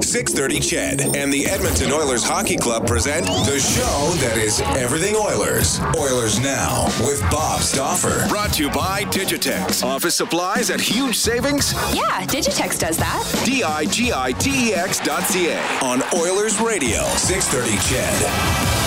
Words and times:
630 0.00 0.58
CHED 0.58 1.16
and 1.16 1.32
the 1.32 1.46
Edmonton 1.46 1.92
Oilers 1.92 2.24
Hockey 2.24 2.56
Club 2.56 2.84
present 2.84 3.26
the 3.26 3.60
show 3.60 4.10
that 4.26 4.36
is 4.36 4.60
everything 4.76 5.14
Oilers. 5.14 5.78
Oilers 5.96 6.40
Now 6.40 6.86
with 7.06 7.20
Bob 7.30 7.60
Stauffer. 7.60 8.26
Brought 8.28 8.52
to 8.54 8.64
you 8.64 8.70
by 8.70 9.04
Digitex. 9.04 9.84
Office 9.84 10.16
supplies 10.16 10.70
at 10.70 10.80
huge 10.80 11.16
savings. 11.16 11.74
Yeah, 11.94 12.26
Digitex 12.26 12.76
does 12.80 12.96
that. 12.96 13.42
D-I-G-I-T-E-X 13.46 14.98
dot 14.98 15.22
C-A 15.22 15.60
on 15.80 16.02
Oilers 16.12 16.60
Radio. 16.60 17.04
630 17.14 17.76
CHED. 17.88 18.83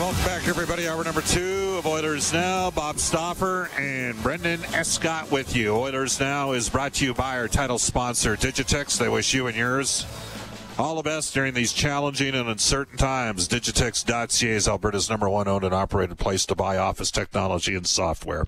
Welcome 0.00 0.24
back, 0.24 0.48
everybody. 0.48 0.88
Hour 0.88 1.04
number 1.04 1.20
two 1.20 1.74
of 1.76 1.86
Oilers 1.86 2.32
Now. 2.32 2.70
Bob 2.70 2.98
Stauffer 2.98 3.68
and 3.78 4.20
Brendan 4.22 4.64
Escott 4.72 5.30
with 5.30 5.54
you. 5.54 5.76
Oilers 5.76 6.18
Now 6.18 6.52
is 6.52 6.70
brought 6.70 6.94
to 6.94 7.04
you 7.04 7.12
by 7.12 7.36
our 7.36 7.48
title 7.48 7.78
sponsor, 7.78 8.34
Digitex. 8.34 8.96
They 8.96 9.10
wish 9.10 9.34
you 9.34 9.46
and 9.46 9.54
yours 9.54 10.06
all 10.80 10.96
the 10.96 11.02
best 11.02 11.34
during 11.34 11.52
these 11.52 11.74
challenging 11.74 12.34
and 12.34 12.48
uncertain 12.48 12.96
times. 12.96 13.46
Digitex.ca 13.46 14.50
is 14.50 14.66
Alberta's 14.66 15.10
number 15.10 15.28
one 15.28 15.46
owned 15.46 15.62
and 15.62 15.74
operated 15.74 16.16
place 16.16 16.46
to 16.46 16.54
buy 16.54 16.78
office 16.78 17.10
technology 17.10 17.74
and 17.74 17.86
software. 17.86 18.46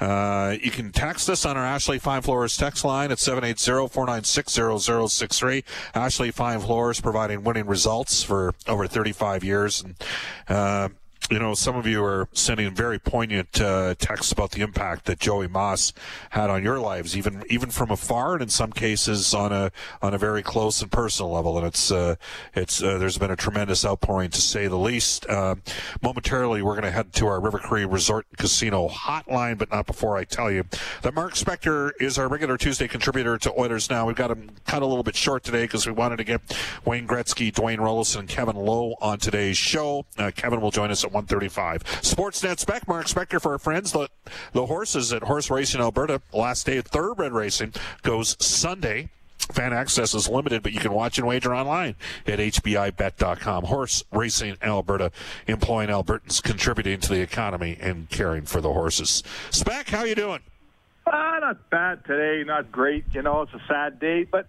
Uh, 0.00 0.56
you 0.60 0.72
can 0.72 0.90
text 0.90 1.30
us 1.30 1.46
on 1.46 1.56
our 1.56 1.64
Ashley 1.64 2.00
Fine 2.00 2.22
Floors 2.22 2.56
text 2.56 2.84
line 2.84 3.12
at 3.12 3.18
780-496-0063. 3.18 5.62
Ashley 5.94 6.32
Fine 6.32 6.58
Floors 6.60 7.00
providing 7.00 7.44
winning 7.44 7.66
results 7.66 8.24
for 8.24 8.52
over 8.66 8.88
35 8.88 9.44
years. 9.44 9.84
And, 9.84 9.94
uh, 10.48 10.88
you 11.30 11.38
know, 11.38 11.54
some 11.54 11.76
of 11.76 11.86
you 11.86 12.02
are 12.04 12.28
sending 12.32 12.74
very 12.74 12.98
poignant 12.98 13.60
uh, 13.60 13.94
texts 13.94 14.32
about 14.32 14.50
the 14.50 14.62
impact 14.62 15.04
that 15.04 15.20
Joey 15.20 15.46
Moss 15.46 15.92
had 16.30 16.50
on 16.50 16.64
your 16.64 16.80
lives, 16.80 17.16
even 17.16 17.44
even 17.48 17.70
from 17.70 17.90
afar, 17.90 18.34
and 18.34 18.42
in 18.42 18.48
some 18.48 18.72
cases 18.72 19.32
on 19.32 19.52
a 19.52 19.70
on 20.02 20.12
a 20.12 20.18
very 20.18 20.42
close 20.42 20.82
and 20.82 20.90
personal 20.90 21.30
level. 21.30 21.56
And 21.56 21.66
it's 21.66 21.92
uh, 21.92 22.16
it's 22.54 22.82
uh, 22.82 22.98
there's 22.98 23.16
been 23.16 23.30
a 23.30 23.36
tremendous 23.36 23.84
outpouring, 23.84 24.30
to 24.30 24.40
say 24.40 24.66
the 24.66 24.76
least. 24.76 25.26
Uh, 25.28 25.54
momentarily, 26.02 26.62
we're 26.62 26.74
going 26.74 26.82
to 26.82 26.90
head 26.90 27.12
to 27.14 27.26
our 27.28 27.40
River 27.40 27.58
Cree 27.58 27.84
Resort 27.84 28.26
Casino 28.36 28.88
hotline, 28.88 29.56
but 29.56 29.70
not 29.70 29.86
before 29.86 30.16
I 30.16 30.24
tell 30.24 30.50
you 30.50 30.64
that 31.02 31.14
Mark 31.14 31.34
Spector 31.34 31.92
is 32.00 32.18
our 32.18 32.28
regular 32.28 32.56
Tuesday 32.56 32.88
contributor 32.88 33.38
to 33.38 33.52
Oilers. 33.58 33.88
Now 33.88 34.04
we've 34.04 34.16
got 34.16 34.32
him 34.32 34.50
cut 34.66 34.82
a 34.82 34.86
little 34.86 35.04
bit 35.04 35.14
short 35.14 35.44
today 35.44 35.62
because 35.62 35.86
we 35.86 35.92
wanted 35.92 36.16
to 36.16 36.24
get 36.24 36.40
Wayne 36.84 37.06
Gretzky, 37.06 37.52
Dwayne 37.52 37.78
Roloson, 37.78 38.20
and 38.20 38.28
Kevin 38.28 38.56
Lowe 38.56 38.94
on 39.00 39.18
today's 39.18 39.56
show. 39.56 40.04
Uh, 40.18 40.32
Kevin 40.34 40.60
will 40.60 40.72
join 40.72 40.90
us 40.90 41.04
at 41.04 41.12
135. 41.20 41.84
Sportsnet 42.02 42.58
spec, 42.58 42.88
Mark 42.88 43.06
Spector 43.06 43.40
for 43.40 43.52
our 43.52 43.58
friends. 43.58 43.92
The, 43.92 44.08
the 44.52 44.66
horses 44.66 45.12
at 45.12 45.22
Horse 45.22 45.50
Racing 45.50 45.80
Alberta, 45.80 46.22
last 46.32 46.66
day 46.66 46.78
of 46.78 46.86
thoroughbred 46.86 47.32
racing, 47.32 47.74
goes 48.02 48.36
Sunday. 48.44 49.10
Fan 49.52 49.72
access 49.72 50.14
is 50.14 50.28
limited, 50.28 50.62
but 50.62 50.72
you 50.72 50.78
can 50.78 50.92
watch 50.92 51.18
and 51.18 51.26
wager 51.26 51.54
online 51.54 51.96
at 52.26 52.38
hpibet.com. 52.38 53.64
Horse 53.64 54.04
Racing 54.12 54.56
Alberta, 54.62 55.10
employing 55.46 55.88
Albertans, 55.88 56.42
contributing 56.42 57.00
to 57.00 57.08
the 57.08 57.20
economy 57.20 57.76
and 57.80 58.08
caring 58.10 58.44
for 58.44 58.60
the 58.60 58.72
horses. 58.72 59.22
Spec, 59.50 59.88
how 59.88 60.04
you 60.04 60.14
doing? 60.14 60.40
Uh, 61.06 61.38
not 61.40 61.70
bad 61.70 62.04
today, 62.04 62.44
not 62.46 62.70
great. 62.70 63.04
You 63.12 63.22
know, 63.22 63.42
it's 63.42 63.52
a 63.54 63.60
sad 63.66 63.98
day, 63.98 64.24
but 64.24 64.46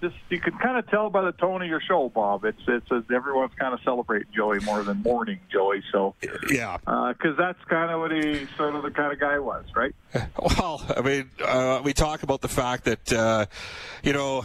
just 0.00 0.14
you 0.28 0.40
can 0.40 0.56
kind 0.58 0.78
of 0.78 0.86
tell 0.88 1.10
by 1.10 1.22
the 1.22 1.32
tone 1.32 1.62
of 1.62 1.68
your 1.68 1.80
show, 1.80 2.08
Bob. 2.08 2.44
It's 2.44 2.60
it's 2.68 2.90
a, 2.90 3.02
everyone's 3.14 3.52
kind 3.58 3.72
of 3.72 3.80
celebrating 3.82 4.28
Joey 4.34 4.60
more 4.60 4.82
than 4.82 5.02
mourning 5.02 5.40
Joey. 5.50 5.82
So 5.92 6.14
yeah, 6.50 6.76
because 6.78 7.16
uh, 7.32 7.34
that's 7.38 7.62
kind 7.68 7.90
of 7.90 8.00
what 8.00 8.12
he 8.12 8.46
sort 8.56 8.74
of 8.74 8.82
the 8.82 8.90
kind 8.90 9.12
of 9.12 9.20
guy 9.20 9.38
was, 9.38 9.64
right? 9.74 9.94
Well, 10.58 10.84
I 10.96 11.00
mean, 11.02 11.30
uh, 11.44 11.80
we 11.84 11.92
talk 11.92 12.22
about 12.22 12.40
the 12.40 12.48
fact 12.48 12.84
that 12.84 13.12
uh, 13.12 13.46
you 14.02 14.12
know 14.12 14.44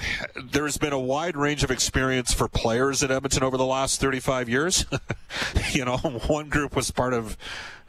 there's 0.52 0.78
been 0.78 0.94
a 0.94 1.00
wide 1.00 1.38
range 1.38 1.64
of 1.64 1.72
experience 1.72 2.34
for 2.34 2.48
players 2.48 3.04
at 3.04 3.12
Edmonton 3.12 3.44
over 3.44 3.58
the 3.58 3.66
last 3.66 4.02
35 4.02 4.50
years. 4.50 4.86
you 5.72 5.86
know, 5.86 5.98
one 6.28 6.50
group 6.50 6.76
was 6.76 6.92
part 6.92 7.14
of 7.14 7.38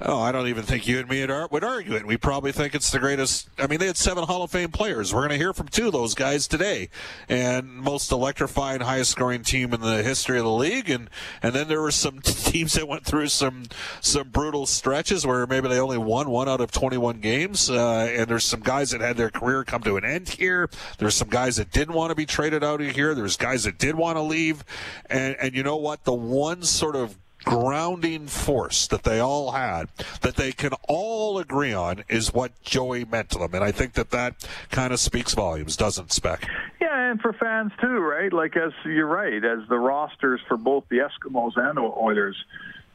Oh, 0.04 0.20
I 0.20 0.32
don't 0.32 0.48
even 0.48 0.64
think 0.64 0.88
you 0.88 0.98
and 0.98 1.08
me 1.08 1.24
would 1.24 1.62
argue 1.62 1.94
it. 1.94 2.04
We 2.04 2.16
probably 2.16 2.50
think 2.50 2.74
it's 2.74 2.90
the 2.90 2.98
greatest. 2.98 3.48
I 3.56 3.68
mean, 3.68 3.78
they 3.78 3.86
had 3.86 3.96
seven 3.96 4.24
Hall 4.24 4.42
of 4.42 4.50
Fame 4.50 4.72
players. 4.72 5.14
We're 5.14 5.20
going 5.20 5.30
to 5.30 5.36
hear 5.36 5.52
from 5.52 5.68
two 5.68 5.86
of 5.86 5.92
those 5.92 6.14
guys 6.14 6.48
today, 6.48 6.88
and 7.28 7.72
most 7.72 8.10
electrifying, 8.10 8.80
highest 8.80 9.12
scoring 9.12 9.44
team 9.44 9.72
in 9.72 9.80
the 9.80 10.02
history 10.02 10.38
of 10.38 10.44
the 10.44 10.50
league. 10.50 10.90
And 10.90 11.08
and 11.40 11.54
then 11.54 11.68
there 11.68 11.80
were 11.80 11.92
some 11.92 12.20
teams 12.22 12.72
that 12.72 12.88
went 12.88 13.04
through 13.04 13.28
some 13.28 13.66
some 14.00 14.30
brutal 14.30 14.66
stretches 14.66 15.24
where 15.24 15.46
maybe 15.46 15.68
they 15.68 15.78
only 15.78 15.98
won 15.98 16.30
one 16.30 16.48
out 16.48 16.60
of 16.60 16.72
21 16.72 17.20
games. 17.20 17.70
Uh, 17.70 18.12
and 18.12 18.26
there's 18.26 18.44
some 18.44 18.60
guys 18.60 18.90
that 18.90 19.00
had 19.00 19.16
their 19.16 19.30
career 19.30 19.62
come 19.62 19.82
to 19.82 19.96
an 19.96 20.04
end 20.04 20.28
here. 20.30 20.68
There's 20.98 21.14
some 21.14 21.28
guys 21.28 21.56
that 21.56 21.70
didn't 21.70 21.94
want 21.94 22.10
to 22.10 22.16
be 22.16 22.26
traded 22.26 22.64
out 22.64 22.80
of 22.80 22.90
here. 22.90 23.14
There's 23.14 23.36
guys 23.36 23.64
that 23.64 23.78
did 23.78 23.94
want 23.94 24.16
to 24.16 24.22
leave. 24.22 24.64
And 25.06 25.36
and 25.36 25.54
you 25.54 25.62
know 25.62 25.76
what? 25.76 26.02
The 26.02 26.12
one 26.12 26.64
sort 26.64 26.96
of 26.96 27.16
grounding 27.44 28.26
force 28.26 28.86
that 28.86 29.02
they 29.02 29.20
all 29.20 29.52
had 29.52 29.88
that 30.20 30.36
they 30.36 30.52
can 30.52 30.72
all 30.88 31.38
agree 31.38 31.72
on 31.72 32.04
is 32.08 32.32
what 32.32 32.52
Joey 32.62 33.04
meant 33.04 33.30
to 33.30 33.38
them. 33.38 33.54
And 33.54 33.64
I 33.64 33.72
think 33.72 33.94
that 33.94 34.10
that 34.10 34.34
kind 34.70 34.92
of 34.92 35.00
speaks 35.00 35.34
volumes, 35.34 35.76
doesn't 35.76 36.12
Spec? 36.12 36.46
Yeah, 36.80 37.10
and 37.10 37.20
for 37.20 37.32
fans 37.32 37.72
too, 37.80 37.98
right? 37.98 38.32
Like, 38.32 38.56
as 38.56 38.72
you're 38.84 39.06
right, 39.06 39.44
as 39.44 39.68
the 39.68 39.78
rosters 39.78 40.40
for 40.48 40.56
both 40.56 40.84
the 40.88 40.98
Eskimos 40.98 41.56
and 41.56 41.76
the 41.76 41.82
Oilers, 41.82 42.36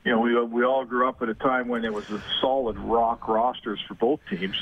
you 0.03 0.11
know, 0.11 0.19
we, 0.19 0.41
we 0.41 0.63
all 0.63 0.85
grew 0.85 1.07
up 1.07 1.21
at 1.21 1.29
a 1.29 1.33
time 1.33 1.67
when 1.67 1.83
it 1.83 1.93
was 1.93 2.09
a 2.09 2.21
solid 2.41 2.77
rock 2.77 3.27
rosters 3.27 3.79
for 3.87 3.93
both 3.95 4.19
teams. 4.29 4.55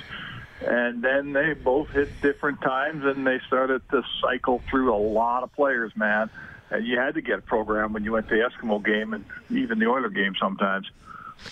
And 0.65 1.03
then 1.03 1.33
they 1.33 1.53
both 1.53 1.89
hit 1.89 2.09
different 2.21 2.61
times 2.61 3.03
and 3.03 3.27
they 3.27 3.39
started 3.45 3.81
to 3.91 4.01
cycle 4.21 4.61
through 4.69 4.93
a 4.93 4.97
lot 4.97 5.43
of 5.43 5.53
players, 5.53 5.91
man 5.95 6.29
uh, 6.71 6.77
you 6.77 6.97
had 6.99 7.15
to 7.15 7.21
get 7.21 7.39
a 7.39 7.41
program 7.41 7.93
when 7.93 8.03
you 8.03 8.11
went 8.11 8.27
to 8.29 8.35
the 8.35 8.41
Eskimo 8.41 8.83
game 8.83 9.13
and 9.13 9.25
even 9.49 9.79
the 9.79 9.87
Oiler 9.87 10.09
game 10.09 10.33
sometimes. 10.39 10.89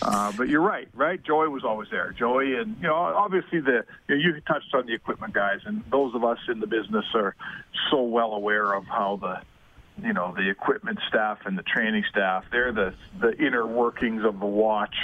Uh, 0.01 0.31
but 0.37 0.47
you're 0.47 0.61
right, 0.61 0.87
right? 0.93 1.21
Joey 1.23 1.49
was 1.49 1.63
always 1.63 1.89
there. 1.89 2.13
Joey, 2.17 2.55
and 2.55 2.75
you 2.77 2.87
know, 2.87 2.95
obviously 2.95 3.59
the 3.59 3.83
you, 4.07 4.15
know, 4.15 4.21
you 4.21 4.41
touched 4.41 4.73
on 4.73 4.85
the 4.85 4.93
equipment 4.93 5.33
guys, 5.33 5.59
and 5.65 5.83
those 5.91 6.15
of 6.15 6.23
us 6.23 6.39
in 6.47 6.59
the 6.59 6.67
business 6.67 7.05
are 7.13 7.35
so 7.91 8.01
well 8.01 8.33
aware 8.33 8.73
of 8.73 8.85
how 8.85 9.17
the 9.21 9.41
you 10.01 10.13
know 10.13 10.33
the 10.35 10.49
equipment 10.49 10.99
staff 11.07 11.39
and 11.45 11.57
the 11.57 11.63
training 11.63 12.03
staff 12.09 12.43
they're 12.51 12.71
the 12.71 12.93
the 13.19 13.37
inner 13.37 13.65
workings 13.65 14.23
of 14.25 14.39
the 14.39 14.45
watch 14.45 14.95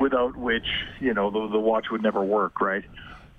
without 0.00 0.36
which 0.36 0.66
you 1.00 1.14
know 1.14 1.30
the, 1.30 1.48
the 1.52 1.60
watch 1.60 1.86
would 1.90 2.02
never 2.02 2.22
work 2.22 2.60
right 2.60 2.84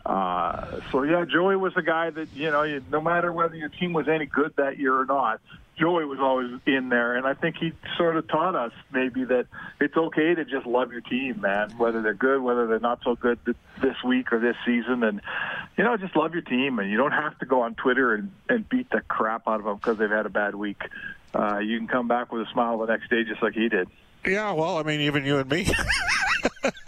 Uh, 0.06 0.82
so 0.92 1.04
yeah, 1.04 1.26
Joey 1.26 1.56
was 1.56 1.74
a 1.78 1.82
guy 1.82 2.10
that 2.10 2.28
you 2.34 2.52
know, 2.52 2.64
you, 2.64 2.84
no 2.92 3.00
matter 3.00 3.32
whether 3.32 3.56
your 3.56 3.70
team 3.70 3.94
was 3.94 4.08
any 4.08 4.26
good 4.26 4.54
that 4.58 4.78
year 4.78 5.00
or 5.00 5.06
not, 5.06 5.40
Joey 5.80 6.06
was 6.06 6.20
always 6.20 6.52
in 6.68 6.90
there, 6.90 7.16
and 7.16 7.26
I 7.26 7.34
think 7.34 7.56
he 7.58 7.72
sort 7.98 8.18
of 8.18 8.28
taught 8.28 8.56
us 8.56 8.72
maybe 8.92 9.24
that 9.26 9.48
it's 9.80 9.96
okay 9.96 10.36
to 10.36 10.46
just 10.46 10.68
love 10.68 10.92
your 10.92 11.02
team, 11.02 11.42
man, 11.42 11.72
whether 11.78 12.02
they're 12.02 12.14
good, 12.14 12.42
whether 12.42 12.68
they're 12.68 12.80
not 12.80 13.00
so 13.04 13.16
good 13.16 13.40
this 13.82 13.96
week 14.06 14.32
or 14.32 14.40
this 14.40 14.56
season, 14.66 15.04
and 15.04 15.22
you 15.78 15.84
know, 15.84 15.98
just 15.98 16.16
love 16.16 16.34
your 16.34 16.44
team, 16.44 16.80
and 16.80 16.92
you 16.92 16.98
don't 16.98 17.12
have 17.12 17.38
to 17.40 17.46
go 17.46 17.62
on 17.62 17.74
Twitter 17.74 18.14
and, 18.14 18.32
and 18.50 18.68
beat 18.70 18.90
the 18.92 19.02
crap 19.08 19.48
out 19.48 19.60
of 19.60 19.66
them 19.66 19.78
because 19.78 19.98
they've 19.98 20.10
had 20.10 20.26
a 20.26 20.30
bad 20.30 20.54
week. 20.54 20.82
Uh, 21.34 21.58
you 21.58 21.80
can 21.80 21.88
come 21.88 22.08
back 22.08 22.32
with 22.32 22.46
a 22.48 22.52
smile 22.52 22.78
the 22.78 22.86
next 22.86 23.10
day, 23.10 23.24
just 23.24 23.42
like 23.42 23.54
he 23.54 23.68
did. 23.68 23.88
Yeah, 24.26 24.52
well, 24.52 24.78
I 24.78 24.84
mean, 24.84 25.02
even 25.02 25.26
you 25.26 25.38
and 25.38 25.50
me. 25.50 25.68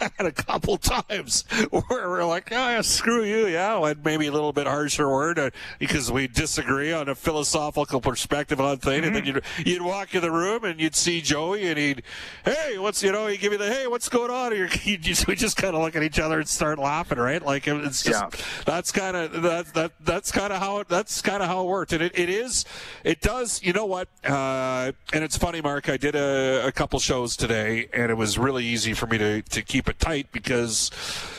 had 0.00 0.26
a 0.26 0.32
couple 0.32 0.76
times 0.76 1.44
where 1.70 1.82
we're 1.90 2.24
like, 2.24 2.48
oh, 2.52 2.54
yeah, 2.54 2.80
screw 2.80 3.24
you, 3.24 3.46
yeah, 3.46 3.78
and 3.84 4.04
maybe 4.04 4.26
a 4.26 4.32
little 4.32 4.52
bit 4.52 4.66
harsher 4.66 5.08
word 5.08 5.38
uh, 5.38 5.50
because 5.78 6.10
we 6.10 6.26
disagree 6.26 6.92
on 6.92 7.08
a 7.08 7.14
philosophical 7.14 8.00
perspective 8.00 8.60
on 8.60 8.78
thing, 8.78 9.02
mm-hmm. 9.02 9.06
and 9.06 9.16
then 9.16 9.34
mm-hmm. 9.34 9.62
you'd, 9.64 9.66
you'd 9.66 9.82
walk 9.82 10.14
in 10.14 10.22
the 10.22 10.30
room 10.30 10.64
and 10.64 10.80
you'd 10.80 10.94
see 10.94 11.20
Joey, 11.20 11.66
and 11.66 11.78
he'd, 11.78 12.02
hey, 12.44 12.78
what's 12.78 13.02
you 13.02 13.12
know, 13.12 13.26
he'd 13.26 13.40
give 13.40 13.52
you 13.52 13.58
the 13.58 13.72
hey, 13.72 13.86
what's 13.86 14.08
going 14.08 14.30
on? 14.30 14.52
Or 14.52 14.68
you 14.84 14.98
just, 14.98 15.26
we 15.26 15.34
just 15.34 15.56
kind 15.56 15.74
of 15.74 15.82
look 15.82 15.96
at 15.96 16.02
each 16.02 16.18
other 16.18 16.38
and 16.38 16.48
start 16.48 16.78
laughing, 16.78 17.18
right? 17.18 17.44
Like 17.44 17.66
it's 17.66 18.02
just 18.02 18.20
yeah. 18.20 18.62
that's 18.64 18.92
kind 18.92 19.16
of 19.16 19.42
that 19.42 19.74
that 19.74 19.92
that's 20.00 20.32
kind 20.32 20.52
of 20.52 20.60
how 20.60 20.78
it 20.78 20.88
that's 20.88 21.20
kind 21.22 21.42
of 21.42 21.48
how 21.48 21.62
it 21.62 21.66
worked, 21.66 21.92
and 21.92 22.02
it, 22.02 22.18
it 22.18 22.28
is, 22.28 22.64
it 23.04 23.20
does, 23.20 23.62
you 23.62 23.72
know 23.72 23.86
what? 23.86 24.08
Uh, 24.24 24.92
and 25.12 25.24
it's 25.24 25.36
funny, 25.36 25.60
Mark. 25.60 25.88
I 25.88 25.96
did 25.96 26.14
a, 26.14 26.66
a 26.66 26.72
couple 26.72 26.98
shows 26.98 27.36
today, 27.36 27.88
and 27.92 28.10
it 28.10 28.16
was 28.16 28.38
really 28.38 28.64
easy 28.64 28.92
for 28.92 29.06
me 29.06 29.18
to 29.18 29.42
to 29.42 29.62
keep 29.66 29.88
it 29.88 29.98
tight 29.98 30.32
because 30.32 30.90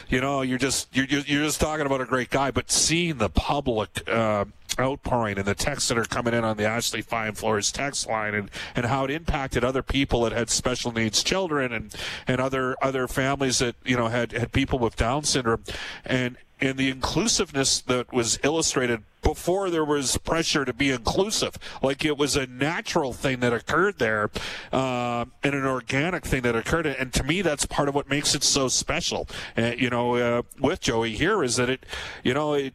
you 0.10 0.22
know 0.22 0.42
you're 0.42 0.58
just 0.58 0.96
you're 0.96 1.06
you're 1.06 1.44
just 1.44 1.60
talking 1.60 1.86
about 1.86 2.02
a 2.02 2.06
great 2.06 2.30
guy, 2.30 2.52
but 2.52 2.72
seeing 2.72 3.18
the 3.18 3.30
public. 3.30 4.08
Uh, 4.08 4.46
outpouring 4.80 5.40
and 5.40 5.48
the 5.48 5.56
texts 5.56 5.90
that 5.90 5.98
are 5.98 6.06
coming 6.06 6.36
in 6.36 6.44
on 6.44 6.56
the 6.56 6.64
Ashley 6.64 7.02
Fine 7.02 7.34
Floors 7.34 7.72
text 7.72 8.08
line 8.08 8.36
and, 8.36 8.52
and 8.76 8.86
how 8.86 9.06
it 9.06 9.10
impacted 9.10 9.64
other 9.64 9.82
people 9.82 10.22
that 10.22 10.34
had 10.34 10.52
special 10.52 10.92
needs 10.92 11.24
children 11.24 11.74
and, 11.74 11.96
and 12.28 12.40
other 12.40 12.76
other 12.80 13.08
families 13.08 13.58
that 13.58 13.76
you 13.84 13.98
know 13.98 14.08
had, 14.08 14.34
had 14.34 14.52
people 14.52 14.78
with 14.78 14.96
Down 14.96 15.24
syndrome 15.24 15.64
and 16.06 16.38
and 16.60 16.78
the 16.78 16.90
inclusiveness 16.90 17.82
that 17.82 18.12
was 18.12 18.40
illustrated 18.44 19.04
before 19.22 19.70
there 19.70 19.84
was 19.86 20.18
pressure 20.18 20.64
to 20.66 20.74
be 20.74 20.90
inclusive. 20.90 21.58
Like 21.82 22.06
it 22.06 22.18
was 22.18 22.36
a 22.36 22.48
natural 22.48 23.14
thing 23.14 23.40
that 23.42 23.54
occurred 23.54 24.00
there 24.00 24.30
uh, 24.72 25.26
and 25.44 25.54
an 25.54 25.66
organic 25.66 26.26
thing 26.26 26.44
that 26.44 26.56
occurred. 26.56 26.86
And 26.86 27.14
to 27.14 27.24
me, 27.24 27.42
that's 27.42 27.66
part 27.66 27.90
of 27.90 27.96
what 27.96 28.10
makes 28.10 28.34
it 28.36 28.44
so 28.44 28.68
special. 28.68 29.28
Uh, 29.58 29.74
you 29.78 29.90
know, 29.90 30.16
uh, 30.16 30.42
with 30.60 30.82
Joey 30.82 31.16
here 31.16 31.44
is 31.44 31.58
that 31.58 31.70
it, 31.70 31.86
you 32.24 32.34
know, 32.34 32.54
it, 32.54 32.74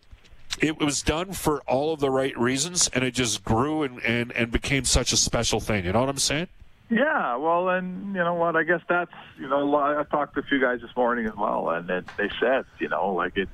it 0.61 0.79
was 0.79 1.03
done 1.03 1.33
for 1.33 1.61
all 1.63 1.95
of 1.95 2.01
the 2.01 2.11
right 2.11 2.39
reasons 2.39 2.89
and 2.89 3.03
it 3.03 3.15
just 3.15 3.43
grew 3.45 3.83
and, 3.83 4.03
and, 4.05 4.33
and 4.33 4.53
became 4.53 4.85
such 4.85 5.13
a 5.13 5.17
special 5.17 5.61
thing. 5.61 5.85
You 5.85 5.93
know 5.93 6.01
what 6.01 6.09
I'm 6.11 6.19
saying? 6.19 6.49
Yeah, 6.91 7.37
well, 7.37 7.71
and 7.71 8.15
you 8.15 8.23
know 8.23 8.35
what? 8.35 8.55
I 8.55 8.65
guess 8.65 8.81
that's 8.89 9.13
you 9.39 9.49
know 9.49 9.75
I 9.77 10.03
talked 10.05 10.35
to 10.35 10.41
a 10.41 10.43
few 10.43 10.61
guys 10.61 10.81
this 10.81 10.95
morning 10.95 11.27
as 11.27 11.35
well, 11.35 11.71
and 11.71 11.89
it, 11.89 12.05
they 12.19 12.31
said 12.39 12.65
you 12.79 12.89
know 12.89 13.15
like 13.15 13.37
it, 13.37 13.49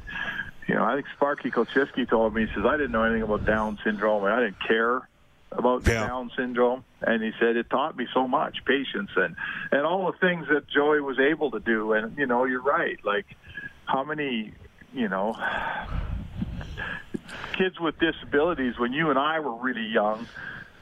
you 0.66 0.74
know 0.74 0.84
I 0.84 0.96
think 0.96 1.06
Sparky 1.14 1.50
Kulchisky 1.50 2.08
told 2.08 2.34
me 2.34 2.46
he 2.46 2.54
says 2.54 2.64
I 2.66 2.76
didn't 2.76 2.92
know 2.92 3.04
anything 3.04 3.22
about 3.22 3.46
Down 3.46 3.78
syndrome 3.84 4.24
and 4.24 4.32
I 4.32 4.40
didn't 4.40 4.60
care 4.66 5.08
about 5.52 5.86
yeah. 5.86 6.06
Down 6.06 6.30
syndrome, 6.36 6.84
and 7.00 7.22
he 7.22 7.32
said 7.38 7.56
it 7.56 7.70
taught 7.70 7.96
me 7.96 8.06
so 8.12 8.26
much 8.26 8.64
patience 8.64 9.10
and 9.16 9.36
and 9.70 9.82
all 9.82 10.10
the 10.10 10.18
things 10.18 10.46
that 10.48 10.68
Joey 10.68 11.00
was 11.00 11.18
able 11.18 11.52
to 11.52 11.60
do, 11.60 11.92
and 11.92 12.18
you 12.18 12.26
know 12.26 12.44
you're 12.44 12.62
right, 12.62 12.98
like 13.04 13.26
how 13.84 14.04
many 14.04 14.52
you 14.92 15.08
know 15.08 15.36
kids 17.56 17.78
with 17.80 17.98
disabilities 17.98 18.78
when 18.78 18.92
you 18.92 19.10
and 19.10 19.18
I 19.18 19.40
were 19.40 19.54
really 19.54 19.86
young 19.86 20.26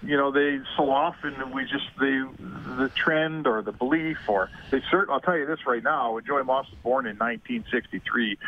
you 0.06 0.17
know, 0.17 0.31
they 0.31 0.61
so 0.76 0.91
often 0.91 1.53
we 1.53 1.62
just 1.62 1.87
the 1.99 2.29
the 2.76 2.88
trend 2.91 3.47
or 3.47 3.62
the 3.62 3.73
belief 3.73 4.19
or 4.29 4.50
they 4.70 4.81
certain. 4.91 5.12
I'll 5.12 5.20
tell 5.20 5.37
you 5.37 5.47
this 5.47 5.67
right 5.67 5.82
now: 5.82 6.14
when 6.14 6.25
Joey 6.25 6.44
Moss 6.44 6.70
was 6.70 6.79
born 6.82 7.06
in 7.06 7.17
1963, 7.17 8.38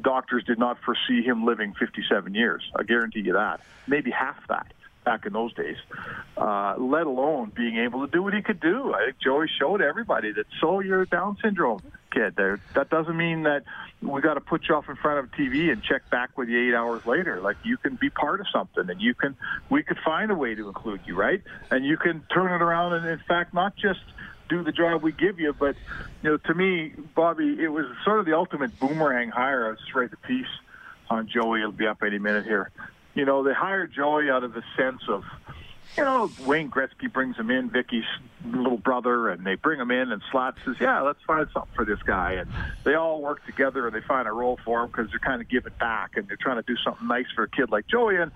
doctors 0.00 0.44
did 0.44 0.58
not 0.58 0.78
foresee 0.84 1.22
him 1.22 1.44
living 1.44 1.74
57 1.74 2.34
years. 2.34 2.62
I 2.76 2.82
guarantee 2.82 3.20
you 3.20 3.34
that. 3.34 3.60
Maybe 3.86 4.10
half 4.10 4.36
that 4.48 4.66
back 5.04 5.26
in 5.26 5.32
those 5.34 5.52
days, 5.52 5.76
uh, 6.36 6.76
let 6.78 7.06
alone 7.06 7.52
being 7.54 7.76
able 7.76 8.06
to 8.06 8.10
do 8.10 8.22
what 8.22 8.32
he 8.32 8.40
could 8.42 8.60
do. 8.60 8.94
I 8.94 9.04
think 9.04 9.18
Joey 9.18 9.46
showed 9.60 9.82
everybody 9.82 10.32
that 10.32 10.46
so 10.60 10.80
you're 10.80 11.04
Down 11.04 11.36
syndrome 11.42 11.82
kid. 12.14 12.34
There, 12.36 12.60
that 12.74 12.90
doesn't 12.90 13.16
mean 13.16 13.42
that 13.42 13.64
we 14.00 14.20
got 14.20 14.34
to 14.34 14.40
put 14.40 14.68
you 14.68 14.74
off 14.74 14.88
in 14.88 14.96
front 14.96 15.18
of 15.18 15.32
TV 15.32 15.72
and 15.72 15.82
check 15.82 16.08
back 16.10 16.36
with 16.38 16.48
you 16.48 16.68
eight 16.68 16.74
hours 16.74 17.04
later. 17.06 17.40
Like 17.40 17.56
you 17.64 17.76
can 17.76 17.96
be 17.96 18.10
part 18.10 18.40
of 18.40 18.46
something, 18.52 18.88
and 18.88 19.00
you 19.00 19.14
can 19.14 19.36
we 19.70 19.82
could 19.82 19.98
find 20.04 20.30
a 20.30 20.34
way 20.34 20.54
to 20.54 20.68
include 20.68 21.00
you, 21.06 21.14
right? 21.16 21.42
And 21.70 21.84
you 21.84 21.96
can 21.96 22.22
turn 22.32 22.52
it 22.52 22.62
around, 22.62 22.94
and 22.94 23.06
in 23.06 23.20
fact, 23.26 23.52
not 23.52 23.76
just 23.76 24.00
do 24.48 24.62
the 24.62 24.72
job 24.72 25.02
we 25.02 25.12
give 25.12 25.40
you, 25.40 25.52
but 25.52 25.74
you 26.22 26.30
know, 26.30 26.36
to 26.36 26.54
me, 26.54 26.92
Bobby, 27.14 27.56
it 27.60 27.68
was 27.68 27.86
sort 28.04 28.20
of 28.20 28.26
the 28.26 28.34
ultimate 28.34 28.78
boomerang 28.78 29.30
hire. 29.30 29.66
I 29.66 29.70
was 29.70 29.78
just 29.80 29.94
writing 29.94 30.16
a 30.22 30.26
piece 30.26 30.46
on 31.10 31.28
Joey. 31.28 31.60
It'll 31.60 31.72
be 31.72 31.86
up 31.86 32.02
any 32.02 32.18
minute 32.18 32.44
here 32.44 32.70
you 33.14 33.24
know, 33.24 33.42
they 33.42 33.54
hired 33.54 33.92
Joey 33.94 34.28
out 34.28 34.44
of 34.44 34.52
the 34.52 34.62
sense 34.76 35.02
of, 35.08 35.22
you 35.96 36.04
know, 36.04 36.30
Wayne 36.44 36.70
Gretzky 36.70 37.12
brings 37.12 37.36
him 37.36 37.50
in, 37.50 37.70
Vicky's 37.70 38.04
little 38.44 38.76
brother, 38.76 39.28
and 39.28 39.46
they 39.46 39.54
bring 39.54 39.78
him 39.78 39.90
in, 39.90 40.12
and 40.12 40.22
Slats 40.30 40.58
says, 40.64 40.76
yeah, 40.80 41.00
let's 41.00 41.20
find 41.26 41.46
something 41.52 41.72
for 41.74 41.84
this 41.84 42.02
guy. 42.02 42.32
And 42.32 42.50
they 42.84 42.94
all 42.94 43.22
work 43.22 43.44
together, 43.46 43.86
and 43.86 43.94
they 43.94 44.00
find 44.00 44.26
a 44.26 44.32
role 44.32 44.58
for 44.64 44.82
him 44.82 44.88
because 44.88 45.10
they're 45.10 45.18
kind 45.18 45.40
of 45.40 45.48
giving 45.48 45.72
back, 45.78 46.16
and 46.16 46.28
they're 46.28 46.38
trying 46.40 46.56
to 46.56 46.62
do 46.62 46.76
something 46.84 47.06
nice 47.06 47.26
for 47.34 47.44
a 47.44 47.48
kid 47.48 47.70
like 47.70 47.86
Joey. 47.86 48.16
And 48.16 48.32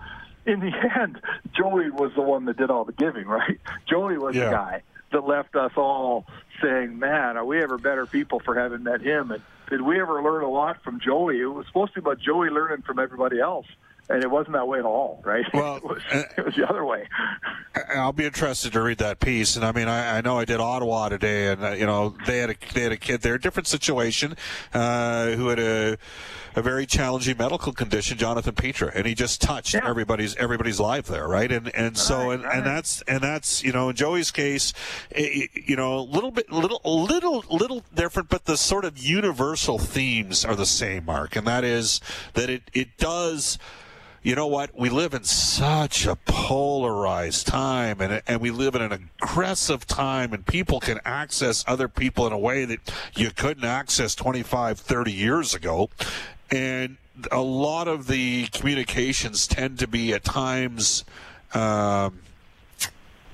in 0.46 0.60
the 0.60 0.72
end, 1.00 1.20
Joey 1.56 1.90
was 1.90 2.12
the 2.14 2.22
one 2.22 2.44
that 2.46 2.56
did 2.56 2.70
all 2.70 2.84
the 2.84 2.92
giving, 2.92 3.26
right? 3.26 3.60
Joey 3.88 4.18
was 4.18 4.36
yeah. 4.36 4.44
the 4.44 4.50
guy 4.50 4.82
that 5.12 5.26
left 5.26 5.56
us 5.56 5.72
all 5.76 6.26
saying, 6.62 6.98
man, 6.98 7.36
are 7.36 7.44
we 7.44 7.62
ever 7.62 7.78
better 7.78 8.06
people 8.06 8.40
for 8.40 8.54
having 8.54 8.82
met 8.82 9.00
him? 9.00 9.30
And 9.30 9.42
did 9.70 9.82
we 9.82 10.00
ever 10.00 10.22
learn 10.22 10.42
a 10.42 10.48
lot 10.48 10.82
from 10.82 11.00
Joey? 11.00 11.40
It 11.40 11.46
was 11.46 11.66
supposed 11.66 11.94
to 11.94 12.00
be 12.00 12.04
about 12.04 12.20
Joey 12.20 12.50
learning 12.50 12.82
from 12.82 12.98
everybody 12.98 13.40
else 13.40 13.66
and 14.08 14.22
it 14.22 14.30
wasn't 14.30 14.54
that 14.54 14.66
way 14.66 14.78
at 14.78 14.84
all, 14.84 15.20
right? 15.24 15.44
Well, 15.58 15.76
it, 15.76 15.84
was, 15.84 16.02
uh, 16.12 16.22
it 16.36 16.44
was 16.44 16.54
the 16.54 16.68
other 16.68 16.84
way. 16.84 17.08
I'll 17.94 18.12
be 18.12 18.24
interested 18.24 18.72
to 18.72 18.80
read 18.80 18.98
that 18.98 19.18
piece, 19.18 19.56
and 19.56 19.64
I 19.64 19.72
mean, 19.72 19.88
I, 19.88 20.18
I 20.18 20.20
know 20.20 20.38
I 20.38 20.44
did 20.44 20.60
Ottawa 20.60 21.08
today, 21.08 21.48
and 21.48 21.64
uh, 21.64 21.70
you 21.70 21.84
know 21.84 22.14
they 22.26 22.38
had 22.38 22.50
a 22.50 22.54
they 22.74 22.82
had 22.82 22.92
a 22.92 22.96
kid 22.96 23.22
there, 23.22 23.34
a 23.34 23.40
different 23.40 23.66
situation, 23.66 24.36
uh, 24.72 25.30
who 25.32 25.48
had 25.48 25.58
a 25.58 25.98
a 26.54 26.62
very 26.62 26.86
challenging 26.86 27.36
medical 27.36 27.72
condition, 27.72 28.18
Jonathan 28.18 28.54
Pitre, 28.54 28.88
and 28.94 29.06
he 29.06 29.14
just 29.14 29.40
touched 29.40 29.74
yeah. 29.74 29.88
everybody's 29.88 30.36
everybody's 30.36 30.78
life 30.78 31.06
there, 31.06 31.26
right? 31.26 31.50
And 31.50 31.74
and 31.74 31.96
so 31.96 32.30
and, 32.30 32.44
and 32.44 32.64
that's 32.64 33.02
and 33.02 33.20
that's 33.20 33.62
you 33.62 33.72
know 33.72 33.88
in 33.88 33.96
Joey's 33.96 34.30
case, 34.30 34.72
it, 35.10 35.50
you 35.54 35.76
know 35.76 35.98
a 35.98 36.00
little 36.00 36.30
bit 36.30 36.50
little 36.52 36.80
little 36.84 37.44
little 37.50 37.82
different, 37.94 38.28
but 38.28 38.44
the 38.44 38.56
sort 38.56 38.84
of 38.84 38.98
universal 38.98 39.78
themes 39.78 40.44
are 40.44 40.56
the 40.56 40.66
same, 40.66 41.04
Mark, 41.04 41.36
and 41.36 41.46
that 41.46 41.64
is 41.64 42.00
that 42.34 42.50
it 42.50 42.70
it 42.72 42.96
does 42.98 43.58
you 44.22 44.34
know 44.34 44.46
what? 44.46 44.76
We 44.78 44.90
live 44.90 45.14
in 45.14 45.24
such 45.24 46.06
a 46.06 46.16
polarized 46.16 47.46
time, 47.46 48.00
and 48.00 48.22
and 48.26 48.40
we 48.40 48.50
live 48.50 48.74
in 48.74 48.82
an 48.82 48.92
aggressive 48.92 49.86
time, 49.86 50.32
and 50.32 50.44
people 50.44 50.80
can 50.80 51.00
access 51.04 51.64
other 51.66 51.88
people 51.88 52.26
in 52.26 52.32
a 52.32 52.38
way 52.38 52.64
that 52.64 52.80
you 53.14 53.30
couldn't 53.30 53.64
access 53.64 54.14
25, 54.14 54.78
30 54.80 55.12
years 55.12 55.54
ago, 55.54 55.90
and 56.50 56.96
a 57.30 57.40
lot 57.40 57.88
of 57.88 58.06
the 58.06 58.46
communications 58.48 59.46
tend 59.46 59.78
to 59.78 59.86
be 59.86 60.12
at 60.12 60.24
times. 60.24 61.04
Um, 61.54 62.20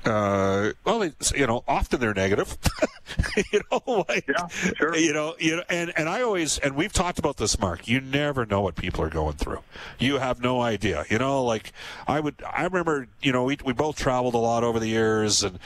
uh, 0.05 0.73
well, 0.85 0.99
they, 0.99 1.13
you 1.35 1.47
know, 1.47 1.65
often 1.67 2.01
they're 2.01 2.15
negative. 2.15 2.57
you 3.53 3.61
know, 3.71 4.05
like, 4.09 4.27
yeah, 4.29 4.47
sure. 4.49 4.97
You 4.97 5.13
know, 5.13 5.35
you 5.39 5.57
know, 5.57 5.63
and 5.69 5.93
and 5.97 6.09
I 6.09 6.23
always 6.23 6.59
and 6.59 6.77
we've 6.77 6.93
talked 6.93 7.19
about 7.19 7.37
this, 7.37 7.59
Mark. 7.59 7.89
You 7.89 8.01
never 8.01 8.45
know 8.45 8.61
what 8.61 8.77
people 8.77 9.03
are 9.03 9.11
going 9.11 9.35
through. 9.35 9.61
You 9.99 10.19
have 10.19 10.41
no 10.41 10.61
idea. 10.61 11.05
You 11.09 11.19
know, 11.19 11.43
like 11.43 11.73
I 12.07 12.21
would. 12.21 12.35
I 12.45 12.65
remember. 12.65 13.09
You 13.23 13.33
know, 13.33 13.45
we 13.45 13.59
we 13.65 13.73
both 13.73 13.97
traveled 13.97 14.35
a 14.35 14.39
lot 14.39 14.65
over 14.65 14.79
the 14.79 14.89
years, 14.89 15.43
and 15.43 15.59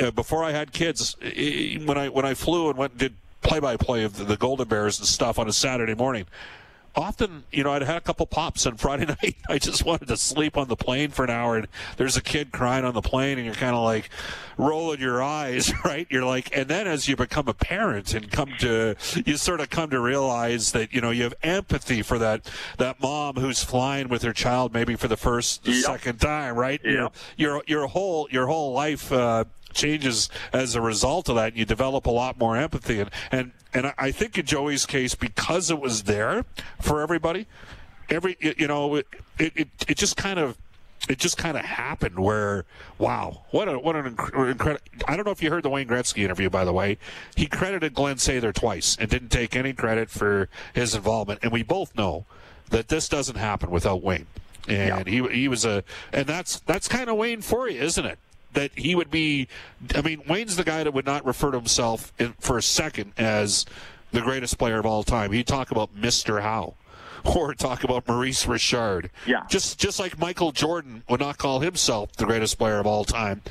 uh, 0.00 0.10
before 0.10 0.44
I 0.44 0.52
had 0.52 0.72
kids, 0.72 1.16
when 1.20 1.98
I 1.98 2.08
when 2.08 2.24
I 2.24 2.34
flew 2.34 2.70
and 2.70 2.78
went 2.78 2.92
and 2.92 3.00
did 3.00 3.14
play 3.42 3.60
by 3.60 3.76
play 3.76 4.04
of 4.04 4.16
the, 4.16 4.24
the 4.24 4.36
Golden 4.36 4.66
Bears 4.66 4.98
and 4.98 5.06
stuff 5.06 5.38
on 5.38 5.48
a 5.48 5.52
Saturday 5.52 5.94
morning 5.94 6.26
often, 6.96 7.44
you 7.52 7.64
know, 7.64 7.72
I'd 7.72 7.82
had 7.82 7.96
a 7.96 8.00
couple 8.00 8.26
pops 8.26 8.66
on 8.66 8.76
Friday 8.76 9.06
night. 9.22 9.36
I 9.48 9.58
just 9.58 9.84
wanted 9.84 10.08
to 10.08 10.16
sleep 10.16 10.56
on 10.56 10.68
the 10.68 10.76
plane 10.76 11.10
for 11.10 11.24
an 11.24 11.30
hour, 11.30 11.56
and 11.56 11.68
there's 11.96 12.16
a 12.16 12.22
kid 12.22 12.52
crying 12.52 12.84
on 12.84 12.94
the 12.94 13.02
plane, 13.02 13.38
and 13.38 13.46
you're 13.46 13.54
kind 13.54 13.74
of 13.74 13.82
like 13.82 14.10
rolling 14.56 15.00
your 15.00 15.22
eyes, 15.22 15.72
right? 15.84 16.06
You're 16.10 16.24
like, 16.24 16.56
and 16.56 16.68
then 16.68 16.86
as 16.86 17.08
you 17.08 17.16
become 17.16 17.48
a 17.48 17.54
parent 17.54 18.14
and 18.14 18.30
come 18.30 18.52
to, 18.58 18.96
you 19.24 19.36
sort 19.36 19.60
of 19.60 19.70
come 19.70 19.90
to 19.90 20.00
realize 20.00 20.72
that 20.72 20.92
you 20.92 21.00
know 21.00 21.10
you 21.10 21.24
have 21.24 21.34
empathy 21.42 22.02
for 22.02 22.18
that 22.18 22.50
that 22.78 23.00
mom 23.00 23.36
who's 23.36 23.62
flying 23.62 24.08
with 24.08 24.22
her 24.22 24.32
child 24.32 24.72
maybe 24.72 24.96
for 24.96 25.08
the 25.08 25.16
first, 25.16 25.66
yep. 25.66 25.84
second 25.84 26.20
time, 26.20 26.56
right? 26.56 26.80
Yeah. 26.84 27.08
Your, 27.36 27.54
your 27.54 27.62
your 27.66 27.86
whole 27.86 28.28
your 28.30 28.46
whole 28.46 28.72
life. 28.72 29.12
Uh, 29.12 29.44
changes 29.74 30.28
as 30.52 30.74
a 30.74 30.80
result 30.80 31.28
of 31.28 31.36
that. 31.36 31.48
And 31.48 31.56
you 31.56 31.64
develop 31.64 32.06
a 32.06 32.10
lot 32.10 32.38
more 32.38 32.56
empathy, 32.56 33.00
and 33.00 33.10
and 33.30 33.52
and 33.72 33.92
I 33.98 34.10
think 34.10 34.38
in 34.38 34.46
Joey's 34.46 34.86
case, 34.86 35.14
because 35.14 35.70
it 35.70 35.80
was 35.80 36.04
there 36.04 36.44
for 36.80 37.02
everybody, 37.02 37.46
every 38.08 38.36
you 38.40 38.66
know, 38.66 38.94
it 38.96 39.06
it, 39.38 39.68
it 39.88 39.96
just 39.96 40.16
kind 40.16 40.38
of 40.38 40.56
it 41.08 41.18
just 41.18 41.36
kind 41.36 41.56
of 41.56 41.64
happened 41.64 42.18
where 42.18 42.64
wow 42.98 43.42
what 43.50 43.68
a 43.68 43.78
what 43.78 43.96
an 43.96 44.06
incredible 44.06 44.80
i 45.06 45.16
don't 45.16 45.26
know 45.26 45.32
if 45.32 45.42
you 45.42 45.50
heard 45.50 45.62
the 45.62 45.68
wayne 45.68 45.86
gretzky 45.86 46.24
interview 46.24 46.48
by 46.48 46.64
the 46.64 46.72
way 46.72 46.96
he 47.34 47.46
credited 47.46 47.94
glenn 47.94 48.16
sather 48.16 48.54
twice 48.54 48.96
and 48.98 49.10
didn't 49.10 49.28
take 49.28 49.54
any 49.54 49.72
credit 49.72 50.08
for 50.08 50.48
his 50.72 50.94
involvement 50.94 51.40
and 51.42 51.52
we 51.52 51.62
both 51.62 51.94
know 51.96 52.24
that 52.70 52.88
this 52.88 53.08
doesn't 53.08 53.36
happen 53.36 53.70
without 53.70 54.02
wayne 54.02 54.26
and 54.66 55.06
yeah. 55.06 55.28
he 55.28 55.40
he 55.40 55.48
was 55.48 55.64
a 55.64 55.84
and 56.12 56.26
that's 56.26 56.60
that's 56.60 56.88
kind 56.88 57.10
of 57.10 57.16
wayne 57.16 57.42
for 57.42 57.68
you 57.68 57.80
isn't 57.80 58.06
it 58.06 58.18
that 58.54 58.70
he 58.74 58.94
would 58.94 59.10
be 59.10 59.46
i 59.94 60.00
mean 60.00 60.22
wayne's 60.28 60.56
the 60.56 60.64
guy 60.64 60.82
that 60.82 60.92
would 60.92 61.06
not 61.06 61.24
refer 61.24 61.50
to 61.50 61.58
himself 61.58 62.12
in, 62.18 62.32
for 62.40 62.58
a 62.58 62.62
second 62.62 63.12
as 63.16 63.66
the 64.12 64.20
greatest 64.20 64.58
player 64.58 64.78
of 64.78 64.86
all 64.86 65.02
time 65.02 65.32
he'd 65.32 65.46
talk 65.46 65.70
about 65.70 65.94
mr 65.94 66.42
howe 66.42 66.74
or 67.36 67.54
talk 67.54 67.84
about 67.84 68.06
Maurice 68.06 68.46
Richard. 68.46 69.10
Yeah. 69.26 69.44
Just 69.48 69.78
just 69.78 69.98
like 69.98 70.18
Michael 70.18 70.52
Jordan 70.52 71.02
would 71.08 71.20
not 71.20 71.38
call 71.38 71.60
himself 71.60 72.12
the 72.12 72.26
greatest 72.26 72.58
player 72.58 72.78
of 72.78 72.86
all 72.86 73.04
time, 73.04 73.42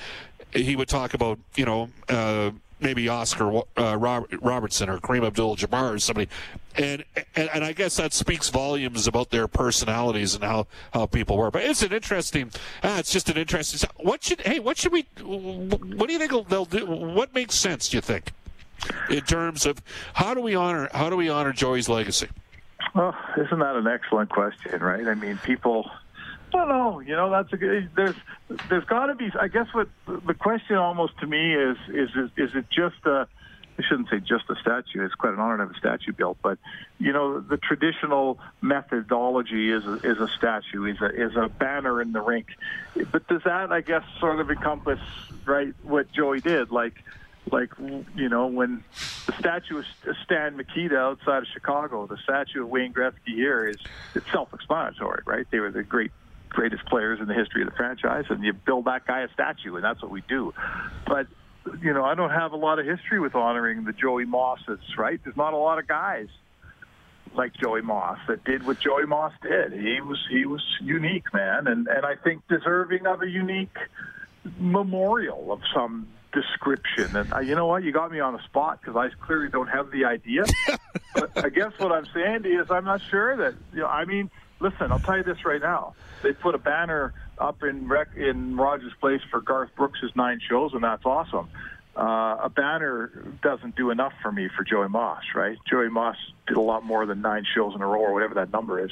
he 0.54 0.76
would 0.76 0.88
talk 0.88 1.14
about 1.14 1.40
you 1.56 1.66
know. 1.66 1.90
Uh, 2.08 2.52
maybe 2.80 3.10
Oscar 3.10 3.62
uh, 3.78 3.98
Robertson 3.98 4.90
or 4.90 5.00
Kareem 5.00 5.26
Abdul-Jabbar 5.26 5.96
or 5.96 6.00
somebody, 6.00 6.30
and, 6.76 7.04
and 7.36 7.50
and 7.54 7.64
I 7.64 7.74
guess 7.74 7.96
that 7.98 8.14
speaks 8.14 8.50
volumes 8.50 9.08
about 9.08 9.30
their 9.30 9.48
personalities 9.48 10.36
and 10.36 10.44
how, 10.44 10.68
how 10.94 11.06
people 11.06 11.38
were. 11.38 11.52
But 11.52 11.64
it's 11.64 11.84
an 11.84 11.94
interesting. 11.94 12.52
Ah, 12.84 13.00
it's 13.00 13.12
just 13.12 13.30
an 13.30 13.38
interesting. 13.38 13.90
What 13.98 14.24
should 14.24 14.42
hey? 14.42 14.60
What 14.60 14.78
should 14.78 14.92
we? 14.92 15.06
What 15.22 16.08
do 16.08 16.14
you 16.14 16.20
think 16.20 16.48
they'll 16.50 16.66
do? 16.66 16.86
What 16.86 17.34
makes 17.34 17.56
sense? 17.56 17.90
Do 17.90 17.98
you 17.98 18.02
think, 18.02 18.32
in 19.10 19.22
terms 19.22 19.66
of 19.66 19.82
how 20.14 20.34
do 20.34 20.42
we 20.42 20.56
honor 20.56 20.90
how 20.94 21.10
do 21.10 21.16
we 21.16 21.30
honor 21.30 21.54
Joey's 21.54 21.90
legacy? 21.90 22.28
Well, 22.96 23.16
isn't 23.38 23.60
that 23.60 23.76
an 23.76 23.88
excellent 23.88 24.30
question, 24.30 24.82
right? 24.82 25.08
I 25.08 25.16
mean, 25.16 25.38
people. 25.44 25.90
Don't 26.54 26.68
know. 26.68 27.00
You 27.00 27.16
know, 27.16 27.32
that's 27.32 27.52
a 27.52 27.58
good. 27.58 27.90
There's, 27.96 28.16
there's 28.70 28.86
got 28.86 29.08
to 29.08 29.16
be. 29.16 29.30
I 29.40 29.48
guess 29.48 29.68
what 29.74 29.90
the 30.06 30.36
question 30.36 30.76
almost 30.76 31.18
to 31.20 31.28
me 31.28 31.56
is, 31.56 31.78
is, 31.90 32.10
is, 32.16 32.30
is 32.38 32.56
it 32.56 32.66
just 32.70 33.04
a? 33.06 33.28
I 33.78 33.82
shouldn't 33.82 34.10
say 34.10 34.20
just 34.20 34.48
a 34.50 34.56
statue. 34.62 35.04
It's 35.04 35.16
quite 35.16 35.34
an 35.34 35.40
honor 35.40 35.58
to 35.58 35.64
have 35.64 35.72
a 35.76 35.80
statue 35.80 36.12
built, 36.14 36.38
but 36.44 36.60
you 37.00 37.12
know, 37.12 37.40
the 37.40 37.58
traditional 37.58 38.38
methodology 38.62 39.72
is 39.72 39.84
a, 39.84 39.94
is 40.04 40.20
a 40.20 40.28
statue, 40.28 40.86
is 40.86 41.02
a 41.02 41.10
is 41.10 41.36
a 41.36 41.50
banner 41.50 42.00
in 42.00 42.12
the 42.12 42.22
rink. 42.22 42.50
But 43.12 43.28
does 43.28 43.42
that, 43.46 43.72
I 43.72 43.82
guess, 43.82 44.04
sort 44.20 44.40
of 44.40 44.52
encompass 44.52 45.00
right 45.46 45.74
what 45.82 46.12
Joey 46.12 46.40
did? 46.40 46.70
Like, 46.70 47.04
like 47.52 47.72
you 48.16 48.30
know 48.30 48.46
when 48.46 48.84
the 49.26 49.34
statue 49.40 49.80
of 49.80 49.86
Stan 50.24 50.56
Mikita 50.56 50.96
outside 50.96 51.40
of 51.40 51.48
Chicago, 51.52 52.06
the 52.06 52.18
statue 52.18 52.62
of 52.62 52.70
Wayne 52.70 52.94
Gretzky 52.94 53.34
here 53.34 53.68
is 53.68 53.78
it's 54.14 54.32
self-explanatory, 54.32 55.24
right? 55.26 55.48
They 55.50 55.60
were 55.60 55.72
the 55.72 55.82
great 55.82 56.12
greatest 56.54 56.86
players 56.86 57.20
in 57.20 57.28
the 57.28 57.34
history 57.34 57.62
of 57.62 57.70
the 57.70 57.76
franchise, 57.76 58.26
and 58.30 58.44
you 58.44 58.54
build 58.54 58.86
that 58.86 59.06
guy 59.06 59.22
a 59.22 59.28
statue, 59.34 59.76
and 59.76 59.84
that's 59.84 60.02
what 60.02 60.12
we 60.12 60.22
do. 60.28 60.54
But 61.06 61.28
you 61.82 61.94
know, 61.94 62.04
I 62.04 62.16
don't 62.16 62.30
have 62.30 62.52
a 62.52 62.58
lot 62.58 62.80
of 62.80 62.86
history 62.86 63.20
with 63.20 63.36
honoring 63.36 63.84
the 63.86 63.94
Joey 63.94 64.26
Mosses, 64.26 64.80
right? 64.98 65.20
There's 65.24 65.38
not 65.38 65.54
a 65.54 65.58
lot 65.58 65.80
of 65.80 65.88
guys 65.88 66.28
like 67.36 67.54
Joey 67.54 67.82
Moss 67.82 68.20
that 68.28 68.44
did 68.44 68.66
what 68.66 68.80
Joey 68.80 69.06
Moss 69.06 69.34
did. 69.42 69.74
He 69.74 70.02
was 70.02 70.20
he 70.30 70.46
was 70.46 70.64
unique, 70.82 71.34
man, 71.34 71.68
and 71.68 71.88
and 71.88 72.06
I 72.06 72.16
think 72.16 72.48
deserving 72.48 73.08
of 73.08 73.22
a 73.22 73.28
unique 73.28 73.78
memorial 74.60 75.52
of 75.52 75.62
some 75.74 76.08
description. 76.34 77.16
And 77.16 77.34
uh, 77.34 77.40
you 77.40 77.56
know 77.56 77.68
what? 77.68 77.84
You 77.84 77.92
got 77.92 78.12
me 78.12 78.20
on 78.20 78.34
the 78.34 78.44
spot 78.44 78.82
because 78.82 78.96
I 78.96 79.10
clearly 79.26 79.50
don't 79.50 79.68
have 79.68 79.92
the 79.92 80.06
idea. 80.06 80.44
but 81.16 81.32
I 81.44 81.50
guess 81.50 81.72
what 81.78 81.92
I'm 81.92 82.08
saying 82.14 82.44
to 82.44 82.50
you 82.50 82.62
is 82.62 82.72
I'm 82.72 82.86
not 82.86 83.02
sure 83.10 83.38
that, 83.38 83.54
you 83.74 83.82
know, 83.82 83.88
I 83.88 84.06
mean, 84.06 84.30
listen, 84.64 84.92
I'll 84.92 85.00
tell 85.00 85.18
you 85.18 85.24
this 85.24 85.46
right 85.46 85.62
now. 85.62 85.94
They 86.24 86.34
put 86.34 86.56
a 86.56 86.58
banner 86.58 87.14
up 87.38 87.62
in 87.64 87.88
rec- 87.88 88.16
in 88.16 88.56
Rogers 88.56 88.94
Place 89.00 89.22
for 89.30 89.42
Garth 89.42 89.70
Brooks's 89.76 90.16
nine 90.16 90.40
shows, 90.50 90.74
and 90.74 90.84
that's 90.84 91.06
awesome. 91.06 91.50
Uh, 91.96 92.38
a 92.42 92.50
banner 92.50 93.12
doesn't 93.44 93.76
do 93.76 93.92
enough 93.92 94.14
for 94.24 94.32
me 94.32 94.50
for 94.56 94.64
Joey 94.64 94.90
Moss, 94.90 95.22
right? 95.36 95.58
Joey 95.70 95.90
Moss 95.90 96.16
did 96.48 96.58
a 96.58 96.62
lot 96.62 96.84
more 96.84 97.06
than 97.06 97.22
nine 97.22 97.46
shows 97.54 97.76
in 97.76 97.82
a 97.82 97.86
row 97.88 98.00
or 98.00 98.14
whatever 98.14 98.34
that 98.36 98.52
number 98.52 98.84
is. 98.84 98.92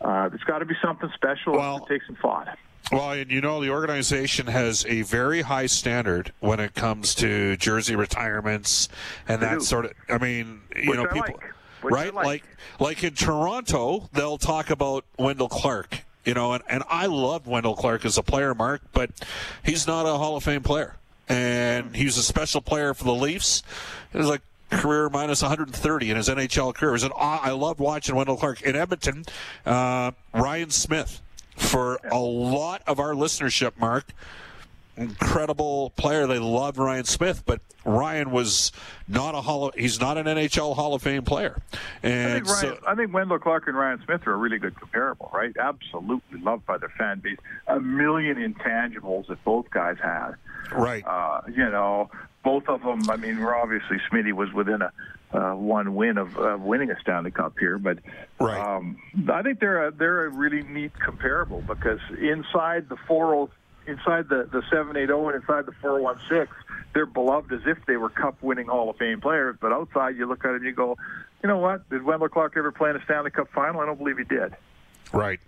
Uh, 0.00 0.30
it's 0.32 0.44
got 0.44 0.60
to 0.60 0.64
be 0.64 0.76
something 0.80 1.10
special. 1.14 1.54
Well, 1.54 1.84
it 1.84 1.88
takes 1.88 2.06
some 2.06 2.16
thought. 2.16 2.56
Well, 2.90 3.10
and 3.10 3.30
you 3.30 3.42
know, 3.42 3.60
the 3.60 3.68
organization 3.68 4.46
has 4.46 4.86
a 4.86 5.02
very 5.02 5.42
high 5.42 5.66
standard 5.66 6.32
when 6.40 6.58
it 6.58 6.74
comes 6.74 7.14
to 7.16 7.56
jersey 7.58 7.96
retirements 7.96 8.88
and 9.26 9.42
that 9.42 9.60
sort 9.62 9.86
of. 9.86 9.92
I 10.08 10.16
mean, 10.16 10.62
you 10.74 10.90
Which 10.90 10.98
know, 10.98 11.04
I 11.04 11.12
people, 11.12 11.34
like. 11.34 11.52
Right? 11.82 12.14
Like. 12.14 12.26
like, 12.26 12.44
like 12.80 13.04
in 13.04 13.14
Toronto, 13.14 14.08
they'll 14.12 14.38
talk 14.38 14.70
about 14.70 15.04
Wendel 15.18 15.48
Clark. 15.48 16.04
You 16.24 16.34
know, 16.34 16.52
and, 16.52 16.62
and 16.68 16.82
I 16.90 17.06
love 17.06 17.46
Wendel 17.46 17.74
Clark 17.74 18.04
as 18.04 18.18
a 18.18 18.22
player, 18.22 18.54
Mark, 18.54 18.82
but 18.92 19.10
he's 19.64 19.86
not 19.86 20.04
a 20.04 20.18
Hall 20.18 20.36
of 20.36 20.44
Fame 20.44 20.62
player, 20.62 20.96
and 21.26 21.96
he's 21.96 22.18
a 22.18 22.22
special 22.22 22.60
player 22.60 22.92
for 22.92 23.04
the 23.04 23.14
Leafs. 23.14 23.62
It 24.12 24.18
was 24.18 24.26
like 24.26 24.42
career 24.70 25.08
minus 25.08 25.40
130 25.40 26.10
in 26.10 26.16
his 26.16 26.28
NHL 26.28 26.74
career. 26.74 26.90
It 26.90 26.92
was 26.92 27.02
an, 27.04 27.12
I 27.16 27.52
loved 27.52 27.80
watching 27.80 28.14
Wendel 28.14 28.36
Clark 28.36 28.60
in 28.62 28.76
Edmonton. 28.76 29.24
Uh, 29.64 30.10
Ryan 30.34 30.70
Smyth 30.70 31.22
for 31.56 31.98
a 32.10 32.18
lot 32.18 32.82
of 32.86 33.00
our 33.00 33.14
listenership, 33.14 33.78
Mark. 33.78 34.12
Incredible 34.98 35.90
player. 35.90 36.26
They 36.26 36.40
loved 36.40 36.76
Ryan 36.76 37.04
Smyth, 37.04 37.44
but 37.46 37.60
Ryan 37.84 38.32
was 38.32 38.72
not 39.06 39.34
a 39.36 39.40
Hall. 39.40 39.68
Of, 39.68 39.74
he's 39.74 40.00
not 40.00 40.18
an 40.18 40.26
NHL 40.26 40.74
Hall 40.74 40.94
of 40.94 41.02
Fame 41.02 41.22
player. 41.22 41.62
And 42.02 42.32
I 42.32 42.34
think, 42.34 42.46
Ryan, 42.46 42.60
so, 42.60 42.78
I 42.86 42.94
think 42.96 43.14
Wendel 43.14 43.38
Clark 43.38 43.68
and 43.68 43.76
Ryan 43.76 44.02
Smyth 44.04 44.26
are 44.26 44.32
a 44.32 44.36
really 44.36 44.58
good 44.58 44.74
comparable, 44.74 45.30
right? 45.32 45.56
Absolutely 45.56 46.40
loved 46.40 46.66
by 46.66 46.78
their 46.78 46.92
fan 46.98 47.20
base. 47.20 47.38
A 47.68 47.78
million 47.78 48.36
intangibles 48.36 49.28
that 49.28 49.42
both 49.44 49.70
guys 49.70 49.96
had. 50.02 50.32
Right. 50.72 51.04
Uh, 51.06 51.42
you 51.48 51.70
know, 51.70 52.10
both 52.42 52.68
of 52.68 52.82
them. 52.82 53.08
I 53.08 53.16
mean, 53.16 53.38
we're 53.38 53.56
obviously 53.56 53.98
Smitty 54.10 54.32
was 54.32 54.52
within 54.52 54.82
a 54.82 54.92
uh, 55.32 55.54
one 55.54 55.94
win 55.94 56.18
of, 56.18 56.36
of 56.38 56.62
winning 56.62 56.90
a 56.90 56.98
Stanley 57.00 57.30
Cup 57.30 57.54
here, 57.58 57.78
but 57.78 57.98
right. 58.40 58.58
um, 58.58 58.96
I 59.30 59.42
think 59.42 59.60
they're 59.60 59.88
a, 59.88 59.92
they're 59.92 60.24
a 60.24 60.28
really 60.30 60.62
neat 60.62 60.98
comparable 60.98 61.60
because 61.60 62.00
inside 62.18 62.88
the 62.88 62.96
40 63.06 63.52
inside 63.88 64.28
the 64.28 64.48
the 64.50 64.62
780 64.70 65.12
and 65.12 65.34
inside 65.34 65.66
the 65.66 65.72
416 65.80 66.46
they're 66.94 67.06
beloved 67.06 67.52
as 67.52 67.60
if 67.66 67.78
they 67.86 67.96
were 67.96 68.08
cup 68.08 68.42
winning 68.42 68.66
Hall 68.66 68.88
of 68.90 68.96
Fame 68.96 69.20
players, 69.20 69.56
but 69.60 69.72
outside 69.72 70.16
you 70.16 70.26
look 70.26 70.44
at 70.44 70.52
it 70.52 70.56
and 70.56 70.64
you 70.64 70.72
go, 70.72 70.96
you 71.42 71.48
know 71.48 71.58
what? 71.58 71.88
Did 71.90 72.02
Wendel 72.02 72.28
Clark 72.28 72.56
ever 72.56 72.72
play 72.72 72.90
in 72.90 72.96
a 72.96 73.04
Stanley 73.04 73.30
Cup 73.30 73.48
final? 73.54 73.80
I 73.80 73.86
don't 73.86 73.98
believe 73.98 74.18
he 74.18 74.24
did. 74.24 74.56
Right 75.12 75.38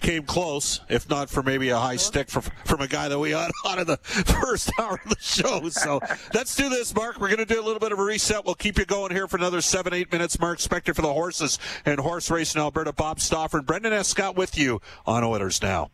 came 0.00 0.24
close, 0.24 0.80
if 0.88 1.08
not 1.08 1.30
for 1.30 1.42
maybe 1.42 1.68
a 1.70 1.78
high 1.78 1.96
stick 1.96 2.28
from 2.28 2.42
from 2.64 2.80
a 2.80 2.88
guy 2.88 3.08
that 3.08 3.18
we 3.18 3.30
had 3.30 3.50
on 3.64 3.78
in 3.78 3.86
the 3.86 3.96
first 3.98 4.70
hour 4.78 4.98
of 5.04 5.08
the 5.08 5.16
show. 5.20 5.68
So 5.70 6.00
let's 6.34 6.54
do 6.56 6.68
this, 6.68 6.94
Mark. 6.94 7.20
We're 7.20 7.28
going 7.28 7.38
to 7.38 7.46
do 7.46 7.60
a 7.60 7.64
little 7.64 7.78
bit 7.78 7.92
of 7.92 7.98
a 7.98 8.04
reset. 8.04 8.44
We'll 8.44 8.54
keep 8.54 8.78
you 8.78 8.84
going 8.84 9.12
here 9.12 9.28
for 9.28 9.36
another 9.36 9.60
seven, 9.60 9.94
eight 9.94 10.12
minutes. 10.12 10.38
Mark 10.38 10.58
Spector 10.58 10.94
for 10.94 11.02
the 11.02 11.12
horses 11.12 11.58
and 11.86 12.00
horse 12.00 12.30
racing 12.30 12.60
Alberta. 12.60 12.92
Bob 12.92 13.20
Stauffer 13.20 13.58
and 13.58 13.66
Brendan 13.66 13.92
Escott 13.92 14.36
with 14.36 14.58
you 14.58 14.80
on 15.06 15.24
Oilers 15.24 15.62
Now. 15.62 15.90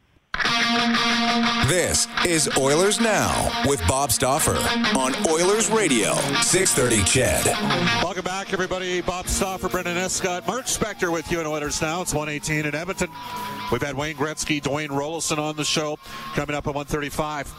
This 1.67 2.07
is 2.25 2.49
Oilers 2.57 3.01
Now 3.01 3.51
with 3.67 3.87
Bob 3.87 4.11
Stauffer 4.13 4.57
on 4.97 5.15
Oilers 5.29 5.71
Radio, 5.71 6.15
630 6.43 7.05
CHED. 7.05 7.47
Welcome 8.03 8.25
back, 8.25 8.53
everybody. 8.53 9.01
Bob 9.01 9.29
Stauffer, 9.29 9.69
Brendan 9.69 9.97
Escott, 9.97 10.47
Mark 10.47 10.67
Spector 10.67 11.13
with 11.13 11.31
you 11.31 11.41
on 11.41 11.47
Oilers 11.47 11.81
Now. 11.83 12.03
It's 12.03 12.15
118 12.15 12.67
in 12.67 12.75
Edmonton. 12.75 13.11
We've 13.73 13.83
had 13.83 13.97
Wayne 13.97 14.17
Gretzky, 14.17 14.63
Dwayne 14.63 14.89
Roloson 14.89 15.39
on 15.39 15.57
the 15.57 15.65
show 15.65 15.99
coming 16.35 16.57
up 16.57 16.67
at 16.67 16.75
135. 16.75 17.53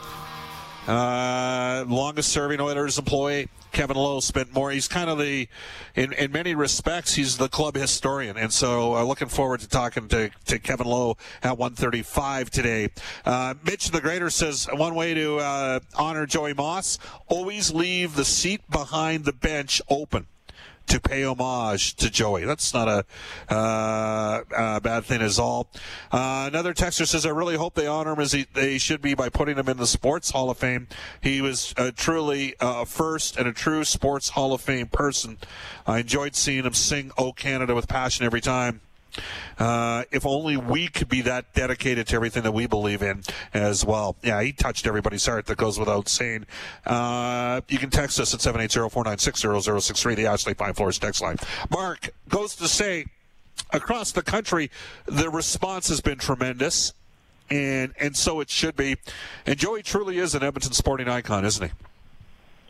Uh, 0.88 1.86
longest 1.88 2.30
serving 2.30 2.60
Oilers 2.60 2.98
employee, 2.98 3.48
Kevin 3.72 3.98
Lowe, 3.98 4.20
spent 4.20 4.54
more. 4.54 4.72
He's 4.72 4.88
kind 4.88 5.10
of 5.10 5.18
the, 5.18 5.48
in, 5.96 6.14
in 6.14 6.32
many 6.32 6.56
respects, 6.56 7.16
he's 7.16 7.38
the 7.38 7.50
club 7.50 7.76
historian. 7.76 8.38
And 8.38 8.52
so 8.52 8.96
uh, 8.96 9.04
looking 9.04 9.28
forward 9.28 9.60
to 9.62 9.68
talking 9.68 10.08
to, 10.10 10.30
to 10.46 10.60
Kevin 10.60 10.88
Lowe 10.88 11.18
at 11.44 11.58
135 11.58 12.50
today. 12.50 12.90
Uh, 13.26 13.56
Mitch 13.64 13.92
the 13.92 14.02
Greater 14.02 14.30
says 14.30 14.68
one 14.72 14.96
way 14.96 15.14
to 15.14 15.38
uh, 15.38 15.80
honor 15.96 16.26
Joey 16.26 16.54
Moss, 16.54 17.00
always 17.28 17.72
leave 17.72 18.16
the 18.16 18.26
seat 18.26 18.62
behind 18.70 19.26
the 19.26 19.34
bench 19.34 19.82
open 19.90 20.28
to 20.90 21.00
pay 21.00 21.24
homage 21.24 21.96
to 21.96 22.10
Joey. 22.10 22.46
That's 22.46 22.74
not 22.74 22.88
a, 22.88 23.06
uh, 23.54 24.42
a 24.56 24.82
bad 24.82 25.06
thing 25.06 25.22
at 25.22 25.40
all. 25.40 25.70
Uh, 26.12 26.46
another 26.48 26.74
texter 26.74 27.08
says, 27.08 27.26
I 27.26 27.30
really 27.30 27.56
hope 27.56 27.76
they 27.76 27.88
honor 27.88 28.14
him 28.14 28.20
as 28.20 28.32
he, 28.32 28.46
they 28.54 28.78
should 28.78 29.02
be 29.02 29.14
by 29.14 29.30
putting 29.30 29.58
him 29.58 29.70
in 29.70 29.78
the 29.78 29.88
Sports 29.88 30.32
Hall 30.32 30.50
of 30.50 30.58
Fame. 30.58 30.88
He 31.22 31.42
was 31.42 31.74
uh, 31.78 31.92
truly 31.96 32.56
a 32.60 32.86
first 32.86 33.38
and 33.38 33.48
a 33.48 33.54
true 33.54 33.84
Sports 33.84 34.30
Hall 34.30 34.54
of 34.54 34.62
Fame 34.62 34.88
person. 34.88 35.38
I 35.86 36.00
enjoyed 36.00 36.36
seeing 36.36 36.66
him 36.66 36.74
sing 36.74 37.12
"Oh 37.18 37.34
Canada" 37.34 37.76
with 37.76 37.88
passion 37.88 38.26
every 38.26 38.42
time 38.42 38.82
Uh, 39.58 40.04
if 40.12 40.26
only 40.26 40.58
we 40.58 40.88
could 40.88 41.10
be 41.10 41.22
that 41.22 41.54
dedicated 41.54 42.08
to 42.08 42.16
everything 42.16 42.44
that 42.44 42.54
we 42.54 42.68
believe 42.68 43.02
in 43.02 43.24
as 43.54 43.86
well. 43.86 44.16
Yeah, 44.24 44.42
he 44.42 44.52
touched 44.52 44.88
everybody's 44.88 45.26
heart. 45.26 45.46
That 45.48 45.58
goes 45.58 45.80
without 45.80 46.08
saying. 46.08 46.46
Uh, 46.86 47.62
you 47.68 47.78
can 47.78 47.90
text 47.90 48.20
us 48.20 48.34
at 48.34 48.40
780-496-0063, 48.40 50.16
the 50.16 50.28
Ashley 50.28 50.54
Fine 50.54 50.74
Floors 50.74 51.00
text 51.00 51.22
line. 51.22 51.38
Mark 51.70 52.10
goes 52.30 52.56
to 52.56 52.68
say, 52.68 53.06
across 53.72 54.12
the 54.12 54.22
country, 54.22 54.72
the 55.06 55.30
response 55.30 55.90
has 55.90 56.02
been 56.02 56.18
tremendous, 56.18 56.94
and 57.50 57.94
and 58.00 58.16
so 58.16 58.40
it 58.40 58.50
should 58.50 58.76
be. 58.76 58.98
And 59.46 59.58
Joey 59.58 59.84
truly 59.84 60.18
is 60.18 60.36
an 60.36 60.44
Edmonton 60.44 60.74
sporting 60.74 61.10
icon, 61.10 61.46
isn't 61.46 61.68
he? 61.68 61.74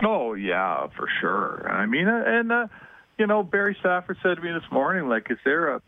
Oh 0.05 0.33
yeah, 0.33 0.87
for 0.95 1.09
sure. 1.19 1.69
I 1.69 1.85
mean, 1.85 2.07
and 2.07 2.51
uh, 2.51 2.67
you 3.17 3.27
know, 3.27 3.43
Barry 3.43 3.75
Stafford 3.79 4.17
said 4.23 4.37
to 4.37 4.41
me 4.41 4.51
this 4.51 4.71
morning, 4.71 5.09
like, 5.09 5.29
is 5.29 5.37
there 5.43 5.75
a 5.75 5.81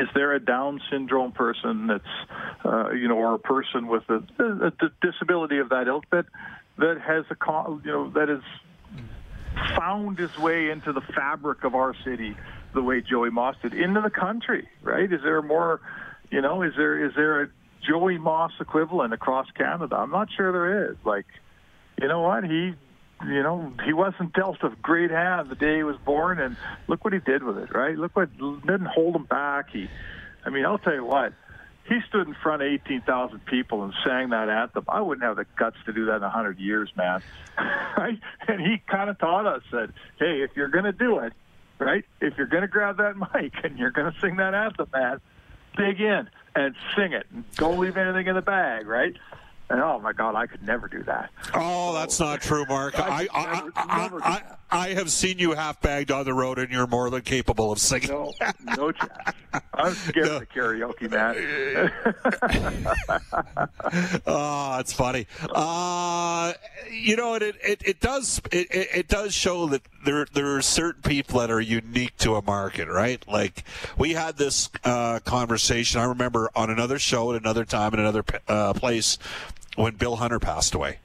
is 0.00 0.08
there 0.14 0.32
a 0.32 0.40
Down 0.40 0.80
syndrome 0.90 1.32
person 1.32 1.86
that's, 1.86 2.64
uh, 2.64 2.90
you 2.90 3.06
know, 3.06 3.16
or 3.16 3.34
a 3.34 3.38
person 3.38 3.86
with 3.86 4.02
a, 4.08 4.22
a, 4.38 4.66
a 4.68 4.90
disability 5.02 5.58
of 5.58 5.68
that 5.68 5.88
ilk 5.88 6.04
that 6.10 6.26
that 6.78 7.00
has 7.00 7.24
a, 7.30 7.36
you 7.84 7.92
know, 7.92 8.10
that 8.10 8.28
has 8.28 8.40
found 9.76 10.18
his 10.18 10.36
way 10.38 10.70
into 10.70 10.92
the 10.92 11.02
fabric 11.14 11.64
of 11.64 11.74
our 11.74 11.94
city 12.04 12.34
the 12.72 12.82
way 12.82 13.02
Joey 13.02 13.30
Moss 13.30 13.56
did 13.60 13.74
into 13.74 14.00
the 14.00 14.10
country, 14.10 14.68
right? 14.82 15.12
Is 15.12 15.20
there 15.22 15.42
more, 15.42 15.80
you 16.30 16.40
know, 16.40 16.62
is 16.62 16.72
there 16.76 17.04
is 17.04 17.12
there 17.14 17.42
a 17.42 17.48
Joey 17.86 18.16
Moss 18.16 18.52
equivalent 18.60 19.12
across 19.12 19.50
Canada? 19.50 19.96
I'm 19.96 20.10
not 20.10 20.28
sure 20.34 20.52
there 20.52 20.90
is. 20.90 20.96
Like, 21.04 21.26
you 22.00 22.08
know 22.08 22.22
what? 22.22 22.44
He 22.44 22.74
you 23.26 23.42
know, 23.42 23.72
he 23.84 23.92
wasn't 23.92 24.32
dealt 24.32 24.62
a 24.62 24.70
great 24.82 25.10
hand 25.10 25.48
the 25.50 25.54
day 25.54 25.76
he 25.78 25.82
was 25.82 25.96
born, 26.04 26.40
and 26.40 26.56
look 26.88 27.04
what 27.04 27.12
he 27.12 27.18
did 27.18 27.42
with 27.42 27.58
it, 27.58 27.74
right? 27.74 27.96
Look 27.96 28.16
what 28.16 28.30
didn't 28.36 28.86
hold 28.86 29.16
him 29.16 29.24
back. 29.24 29.70
He, 29.70 29.88
I 30.44 30.50
mean, 30.50 30.64
I'll 30.64 30.78
tell 30.78 30.94
you 30.94 31.04
what, 31.04 31.34
he 31.90 31.98
stood 32.08 32.28
in 32.28 32.34
front 32.34 32.62
of 32.62 32.68
18,000 32.68 33.44
people 33.46 33.82
and 33.82 33.92
sang 34.04 34.30
that 34.30 34.48
anthem. 34.48 34.84
I 34.88 35.00
wouldn't 35.00 35.24
have 35.24 35.36
the 35.36 35.46
guts 35.58 35.76
to 35.86 35.92
do 35.92 36.06
that 36.06 36.16
in 36.16 36.22
a 36.22 36.26
100 36.26 36.58
years, 36.58 36.90
man. 36.96 37.20
right? 37.58 38.18
And 38.46 38.60
he 38.60 38.80
kind 38.86 39.10
of 39.10 39.18
taught 39.18 39.46
us 39.46 39.62
that, 39.72 39.90
hey, 40.18 40.42
if 40.42 40.52
you're 40.54 40.68
going 40.68 40.84
to 40.84 40.92
do 40.92 41.18
it, 41.18 41.32
right, 41.80 42.04
if 42.20 42.38
you're 42.38 42.46
going 42.46 42.62
to 42.62 42.68
grab 42.68 42.98
that 42.98 43.16
mic 43.34 43.52
and 43.64 43.76
you're 43.76 43.90
going 43.90 44.12
to 44.12 44.20
sing 44.20 44.36
that 44.36 44.54
anthem, 44.54 44.88
man, 44.92 45.20
dig 45.76 46.00
in 46.00 46.28
and 46.54 46.74
sing 46.96 47.12
it. 47.12 47.26
Don't 47.56 47.80
leave 47.80 47.96
anything 47.96 48.26
in 48.26 48.34
the 48.34 48.42
bag, 48.42 48.86
right? 48.86 49.16
And 49.70 49.80
oh 49.80 50.00
my 50.00 50.12
God, 50.12 50.34
I 50.34 50.46
could 50.46 50.64
never 50.64 50.88
do 50.88 51.04
that. 51.04 51.30
Oh, 51.54 51.94
that's 51.94 52.18
not 52.18 52.42
true, 52.42 52.66
Mark. 52.66 52.98
I 52.98 53.28
I, 53.32 53.62
I, 53.76 54.02
never 54.02 54.20
I, 54.20 54.42
I, 54.68 54.88
have 54.94 55.12
seen 55.12 55.38
you 55.38 55.52
half 55.52 55.80
bagged 55.80 56.10
on 56.10 56.24
the 56.24 56.34
road, 56.34 56.58
and 56.58 56.72
you're 56.72 56.88
more 56.88 57.08
than 57.08 57.22
capable 57.22 57.70
of 57.70 57.78
singing. 57.78 58.08
No, 58.10 58.32
no 58.76 58.90
chance. 58.90 59.12
I'm 59.74 59.94
scared 59.94 60.26
no. 60.26 60.36
of 60.36 60.40
the 60.40 60.46
karaoke, 60.46 61.08
man. 61.08 61.92
oh, 64.26 64.78
it's 64.80 64.92
funny. 64.92 65.28
Uh, 65.48 66.52
you 66.90 67.14
know, 67.14 67.34
it 67.34 67.42
it, 67.42 67.82
it 67.86 68.00
does 68.00 68.40
it, 68.50 68.66
it 68.72 69.06
does 69.06 69.32
show 69.32 69.66
that 69.66 69.82
there 70.04 70.26
there 70.32 70.56
are 70.56 70.62
certain 70.62 71.02
people 71.02 71.38
that 71.38 71.50
are 71.50 71.60
unique 71.60 72.16
to 72.18 72.34
a 72.34 72.42
market, 72.42 72.88
right? 72.88 73.24
Like 73.28 73.62
we 73.96 74.14
had 74.14 74.36
this 74.36 74.68
uh, 74.82 75.20
conversation. 75.20 76.00
I 76.00 76.04
remember 76.06 76.50
on 76.56 76.70
another 76.70 76.98
show 76.98 77.32
at 77.32 77.40
another 77.40 77.64
time 77.64 77.94
in 77.94 78.00
another 78.00 78.24
uh, 78.48 78.72
place 78.72 79.16
when 79.76 79.94
Bill 79.94 80.16
Hunter 80.16 80.38
passed 80.38 80.74
away. 80.74 80.98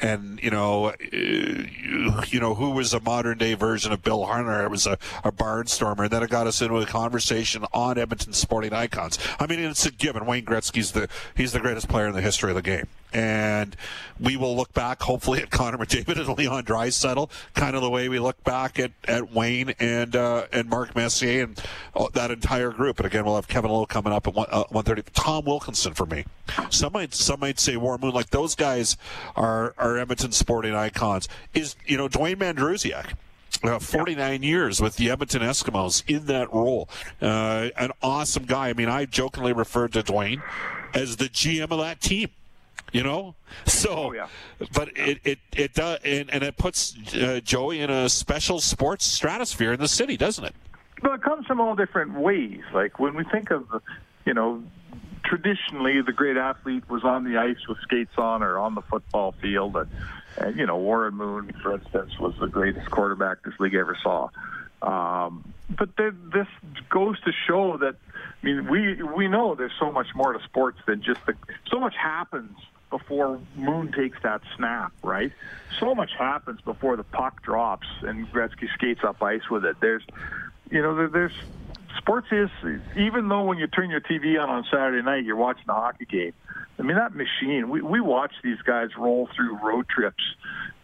And 0.00 0.42
you 0.42 0.50
know, 0.50 0.86
uh, 0.86 0.94
you 1.02 2.40
know 2.40 2.54
who 2.54 2.70
was 2.70 2.92
a 2.92 2.98
modern 3.00 3.38
day 3.38 3.54
version 3.54 3.92
of 3.92 4.02
Bill 4.02 4.26
Hunter? 4.26 4.64
It 4.64 4.70
was 4.70 4.86
a, 4.86 4.98
a 5.22 5.30
barnstormer, 5.30 6.04
and 6.04 6.10
then 6.10 6.24
it 6.24 6.30
got 6.30 6.48
us 6.48 6.60
into 6.60 6.76
a 6.78 6.86
conversation 6.86 7.64
on 7.72 7.98
Edmonton 7.98 8.32
sporting 8.32 8.72
icons. 8.72 9.18
I 9.38 9.46
mean, 9.46 9.60
it's 9.60 9.86
a 9.86 9.92
given. 9.92 10.26
Wayne 10.26 10.44
Gretzky's 10.44 10.90
the 10.90 11.08
he's 11.36 11.52
the 11.52 11.60
greatest 11.60 11.88
player 11.88 12.08
in 12.08 12.14
the 12.14 12.20
history 12.20 12.50
of 12.50 12.56
the 12.56 12.62
game 12.62 12.88
and 13.12 13.76
we 14.18 14.36
will 14.36 14.56
look 14.56 14.72
back 14.72 15.02
hopefully 15.02 15.42
at 15.42 15.50
Connor 15.50 15.78
McDavid 15.78 16.18
and 16.18 16.28
Leon 16.38 16.64
Draisaitl, 16.64 17.30
kind 17.54 17.76
of 17.76 17.82
the 17.82 17.90
way 17.90 18.08
we 18.08 18.18
look 18.18 18.42
back 18.44 18.78
at, 18.78 18.92
at 19.06 19.32
Wayne 19.32 19.74
and 19.78 20.14
uh, 20.14 20.46
and 20.52 20.68
Mark 20.68 20.94
Messier 20.94 21.44
and 21.44 21.60
uh, 21.94 22.08
that 22.12 22.30
entire 22.30 22.70
group. 22.70 22.98
And 22.98 23.06
again, 23.06 23.24
we'll 23.24 23.36
have 23.36 23.48
Kevin 23.48 23.70
Lowe 23.70 23.86
coming 23.86 24.12
up 24.12 24.26
at 24.26 24.34
one 24.34 24.46
uh, 24.50 24.64
one 24.70 24.84
thirty. 24.84 25.02
Tom 25.14 25.44
Wilkinson 25.44 25.94
for 25.94 26.06
me. 26.06 26.24
Some 26.70 26.92
might 26.92 27.14
some 27.14 27.40
might 27.40 27.58
say 27.58 27.76
Warren 27.76 28.00
Moon. 28.00 28.12
Like 28.12 28.30
those 28.30 28.54
guys 28.54 28.96
are 29.36 29.74
are 29.78 29.98
Edmonton 29.98 30.32
sporting 30.32 30.74
icons. 30.74 31.28
Is 31.54 31.76
you 31.86 31.96
know 31.96 32.08
Dwayne 32.08 32.36
Mandrusiak. 32.36 33.14
Uh, 33.62 33.78
49 33.78 34.42
years 34.42 34.80
with 34.80 34.96
the 34.96 35.08
Edmonton 35.08 35.40
Eskimos 35.40 36.02
in 36.08 36.26
that 36.26 36.52
role. 36.52 36.88
Uh, 37.20 37.68
an 37.76 37.92
awesome 38.02 38.44
guy. 38.44 38.70
I 38.70 38.72
mean, 38.72 38.88
I 38.88 39.04
jokingly 39.04 39.52
referred 39.52 39.92
to 39.92 40.02
Dwayne 40.02 40.42
as 40.94 41.18
the 41.18 41.26
GM 41.26 41.70
of 41.70 41.78
that 41.78 42.00
team 42.00 42.30
you 42.92 43.02
know? 43.02 43.34
So 43.66 43.90
oh, 43.90 44.12
yeah. 44.12 44.28
but 44.72 44.96
it 44.96 45.20
it 45.24 45.38
it 45.56 45.74
does 45.74 45.98
and, 46.04 46.30
and 46.30 46.42
it 46.42 46.56
puts 46.56 46.94
uh, 47.14 47.40
joey 47.42 47.80
in 47.80 47.90
a 47.90 48.08
special 48.08 48.60
sports 48.60 49.06
stratosphere 49.06 49.72
in 49.72 49.80
the 49.80 49.88
city 49.88 50.16
doesn't 50.16 50.44
it? 50.44 50.54
Well 51.02 51.14
it 51.14 51.22
comes 51.22 51.46
from 51.46 51.60
all 51.60 51.74
different 51.74 52.14
ways. 52.14 52.62
Like 52.72 52.98
when 52.98 53.14
we 53.14 53.24
think 53.24 53.50
of 53.50 53.66
you 54.24 54.34
know 54.34 54.62
traditionally 55.24 56.00
the 56.02 56.12
great 56.12 56.36
athlete 56.36 56.88
was 56.88 57.04
on 57.04 57.24
the 57.24 57.38
ice 57.38 57.66
with 57.68 57.78
skates 57.82 58.16
on 58.16 58.42
or 58.42 58.58
on 58.58 58.74
the 58.74 58.82
football 58.82 59.32
field. 59.32 59.76
And, 59.76 59.90
and 60.38 60.56
you 60.56 60.66
know 60.66 60.78
warren 60.78 61.14
moon 61.14 61.52
for 61.62 61.74
instance 61.74 62.18
was 62.18 62.34
the 62.40 62.48
greatest 62.48 62.90
quarterback 62.90 63.42
this 63.42 63.54
league 63.58 63.74
ever 63.74 63.96
saw. 64.02 64.28
Um, 64.82 65.52
but 65.70 65.96
this 65.96 66.48
goes 66.90 67.20
to 67.20 67.32
show 67.46 67.76
that 67.78 67.96
I 68.42 68.46
mean, 68.46 68.68
we 68.68 69.02
we 69.02 69.28
know 69.28 69.54
there's 69.54 69.72
so 69.78 69.92
much 69.92 70.08
more 70.14 70.32
to 70.32 70.40
sports 70.44 70.78
than 70.86 71.02
just 71.02 71.20
the. 71.26 71.34
So 71.70 71.78
much 71.78 71.94
happens 71.96 72.56
before 72.90 73.40
Moon 73.56 73.90
takes 73.92 74.18
that 74.22 74.42
snap, 74.56 74.92
right? 75.02 75.32
So 75.80 75.94
much 75.94 76.10
happens 76.18 76.60
before 76.60 76.96
the 76.96 77.04
puck 77.04 77.42
drops 77.42 77.86
and 78.02 78.30
Gretzky 78.30 78.68
skates 78.74 79.00
up 79.02 79.22
ice 79.22 79.48
with 79.50 79.64
it. 79.64 79.76
There's, 79.80 80.02
you 80.70 80.82
know, 80.82 81.08
there's 81.08 81.32
sports 81.98 82.28
is 82.30 82.50
even 82.96 83.28
though 83.28 83.44
when 83.44 83.58
you 83.58 83.66
turn 83.66 83.90
your 83.90 84.00
TV 84.00 84.40
on 84.42 84.48
on 84.48 84.64
Saturday 84.70 85.02
night, 85.02 85.24
you're 85.24 85.36
watching 85.36 85.64
a 85.68 85.74
hockey 85.74 86.04
game. 86.04 86.32
I 86.78 86.82
mean, 86.82 86.96
that 86.96 87.14
machine. 87.14 87.68
We 87.68 87.82
we 87.82 88.00
watch 88.00 88.32
these 88.42 88.60
guys 88.62 88.90
roll 88.96 89.28
through 89.34 89.58
road 89.58 89.88
trips, 89.88 90.22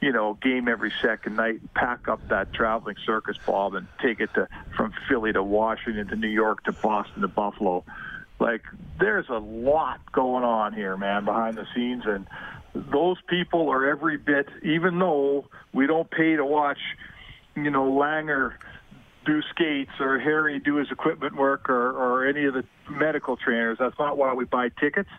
you 0.00 0.12
know, 0.12 0.34
game 0.34 0.68
every 0.68 0.92
second 1.02 1.36
night, 1.36 1.60
pack 1.74 2.08
up 2.08 2.20
that 2.28 2.52
traveling 2.52 2.96
circus, 3.04 3.36
Bob, 3.46 3.74
and 3.74 3.86
take 4.02 4.20
it 4.20 4.32
to 4.34 4.48
from 4.76 4.92
Philly 5.08 5.32
to 5.32 5.42
Washington 5.42 6.08
to 6.08 6.16
New 6.16 6.28
York 6.28 6.64
to 6.64 6.72
Boston 6.72 7.22
to 7.22 7.28
Buffalo 7.28 7.84
like 8.40 8.62
there's 9.00 9.28
a 9.28 9.38
lot 9.38 10.00
going 10.12 10.44
on 10.44 10.72
here, 10.72 10.96
man, 10.96 11.24
behind 11.24 11.56
the 11.56 11.66
scenes, 11.74 12.04
and 12.06 12.26
those 12.74 13.16
people 13.28 13.68
are 13.70 13.86
every 13.86 14.16
bit. 14.16 14.48
Even 14.62 14.98
though 14.98 15.46
we 15.72 15.86
don't 15.86 16.10
pay 16.10 16.36
to 16.36 16.44
watch, 16.44 16.78
you 17.56 17.70
know, 17.70 17.90
Langer 17.92 18.54
do 19.28 19.42
skates 19.50 19.90
or 20.00 20.18
Harry 20.18 20.58
do 20.58 20.76
his 20.76 20.90
equipment 20.90 21.36
work 21.36 21.68
or, 21.68 21.90
or 21.90 22.26
any 22.26 22.46
of 22.46 22.54
the 22.54 22.64
medical 22.88 23.36
trainers. 23.36 23.76
That's 23.78 23.98
not 23.98 24.16
why 24.16 24.32
we 24.32 24.46
buy 24.46 24.70
tickets. 24.70 25.10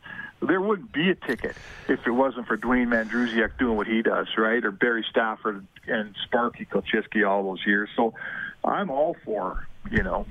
There 0.42 0.60
wouldn't 0.60 0.92
be 0.92 1.12
a 1.12 1.16
ticket 1.16 1.56
if 1.88 2.00
it 2.08 2.12
wasn't 2.12 2.48
for 2.48 2.58
Dwayne 2.58 2.88
Mandrusiak 2.88 3.60
doing 3.60 3.78
what 3.78 3.86
he 3.86 4.02
does, 4.02 4.28
right? 4.36 4.66
Or 4.66 4.72
Barry 4.72 5.06
Stafford 5.10 5.66
and 5.88 6.16
Sparky 6.26 6.66
Kulchisky 6.66 7.28
all 7.28 7.44
those 7.44 7.66
years. 7.68 7.90
So 7.96 8.16
I'm 8.64 8.90
all 8.90 9.16
for, 9.24 9.68
you 9.92 10.02
know, 10.02 10.26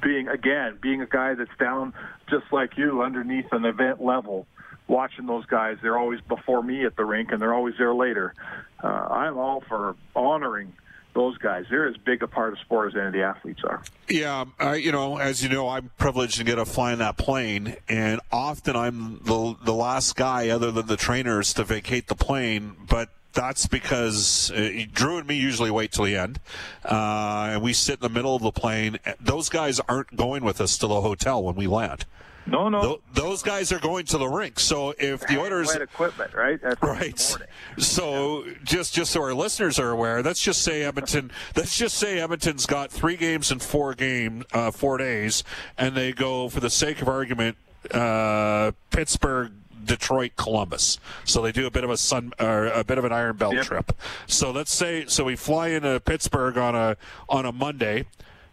being 0.00 0.28
again 0.28 0.78
being 0.80 1.00
a 1.00 1.06
guy 1.06 1.34
that's 1.34 1.56
down 1.58 1.92
just 2.30 2.44
like 2.52 2.76
you 2.76 3.02
underneath 3.02 3.46
an 3.52 3.64
event 3.64 4.02
level 4.02 4.46
watching 4.86 5.26
those 5.26 5.46
guys 5.46 5.78
they're 5.82 5.96
always 5.96 6.20
before 6.22 6.62
me 6.62 6.84
at 6.84 6.94
the 6.96 7.04
rink 7.04 7.30
and 7.32 7.40
they're 7.40 7.54
always 7.54 7.74
there 7.78 7.94
later 7.94 8.34
uh, 8.82 8.86
i'm 8.86 9.38
all 9.38 9.62
for 9.66 9.96
honoring 10.14 10.72
those 11.14 11.38
guys 11.38 11.64
they're 11.70 11.88
as 11.88 11.96
big 11.96 12.22
a 12.22 12.26
part 12.26 12.52
of 12.52 12.58
sport 12.58 12.88
as 12.88 12.96
any 12.96 13.06
of 13.06 13.12
the 13.12 13.22
athletes 13.22 13.60
are 13.64 13.82
yeah 14.08 14.44
uh, 14.60 14.72
you 14.72 14.92
know 14.92 15.16
as 15.16 15.42
you 15.42 15.48
know 15.48 15.68
i'm 15.68 15.90
privileged 15.98 16.36
to 16.36 16.44
get 16.44 16.56
to 16.56 16.64
fly 16.64 16.92
in 16.92 16.98
that 16.98 17.16
plane 17.16 17.76
and 17.88 18.20
often 18.30 18.76
i'm 18.76 19.18
the 19.24 19.56
the 19.64 19.74
last 19.74 20.16
guy 20.16 20.48
other 20.48 20.70
than 20.70 20.86
the 20.86 20.96
trainers 20.96 21.54
to 21.54 21.64
vacate 21.64 22.08
the 22.08 22.14
plane 22.14 22.74
but 22.88 23.08
that's 23.34 23.66
because 23.66 24.50
uh, 24.52 24.84
Drew 24.92 25.18
and 25.18 25.26
me 25.26 25.34
usually 25.34 25.70
wait 25.70 25.90
till 25.92 26.04
the 26.04 26.16
end, 26.16 26.38
uh, 26.84 27.50
and 27.50 27.62
we 27.62 27.72
sit 27.72 27.94
in 27.94 28.00
the 28.00 28.08
middle 28.08 28.36
of 28.36 28.42
the 28.42 28.52
plane. 28.52 28.98
Those 29.20 29.48
guys 29.48 29.80
aren't 29.80 30.16
going 30.16 30.44
with 30.44 30.60
us 30.60 30.78
to 30.78 30.86
the 30.86 31.00
hotel 31.00 31.42
when 31.42 31.56
we 31.56 31.66
land. 31.66 32.06
No, 32.46 32.68
no. 32.68 32.82
Th- 32.82 33.00
those 33.14 33.42
guys 33.42 33.72
are 33.72 33.78
going 33.78 34.04
to 34.06 34.18
the 34.18 34.28
rink. 34.28 34.60
So 34.60 34.94
if 34.98 35.20
the 35.26 35.40
Oilers 35.40 35.74
equipment, 35.74 36.34
right? 36.34 36.60
That's 36.60 36.82
right. 36.82 37.36
So 37.78 38.44
yeah. 38.44 38.52
just 38.64 38.94
just 38.94 39.12
so 39.12 39.22
our 39.22 39.34
listeners 39.34 39.78
are 39.78 39.90
aware, 39.90 40.22
let's 40.22 40.42
just 40.42 40.62
say 40.62 40.82
Edmonton. 40.82 41.30
let's 41.56 41.76
just 41.76 41.96
say 41.96 42.18
Edmonton's 42.18 42.66
got 42.66 42.90
three 42.90 43.16
games 43.16 43.50
in 43.50 43.58
four 43.60 43.94
game 43.94 44.44
uh, 44.52 44.70
four 44.70 44.98
days, 44.98 45.42
and 45.78 45.94
they 45.94 46.12
go 46.12 46.48
for 46.48 46.60
the 46.60 46.70
sake 46.70 47.00
of 47.00 47.08
argument, 47.08 47.56
uh, 47.90 48.72
Pittsburgh, 48.90 49.52
Detroit, 49.84 50.32
Columbus. 50.36 50.98
So 51.24 51.42
they 51.42 51.52
do 51.52 51.66
a 51.66 51.70
bit 51.70 51.84
of 51.84 51.90
a 51.90 51.96
sun 51.96 52.32
or 52.38 52.66
a 52.66 52.84
bit 52.84 52.98
of 52.98 53.04
an 53.04 53.12
Iron 53.12 53.36
Belt 53.36 53.54
yep. 53.54 53.64
trip. 53.64 53.92
So 54.26 54.50
let's 54.50 54.72
say 54.72 55.06
so 55.06 55.24
we 55.24 55.36
fly 55.36 55.68
into 55.68 55.98
Pittsburgh 56.00 56.58
on 56.58 56.74
a 56.74 56.96
on 57.28 57.46
a 57.46 57.52
Monday. 57.52 58.04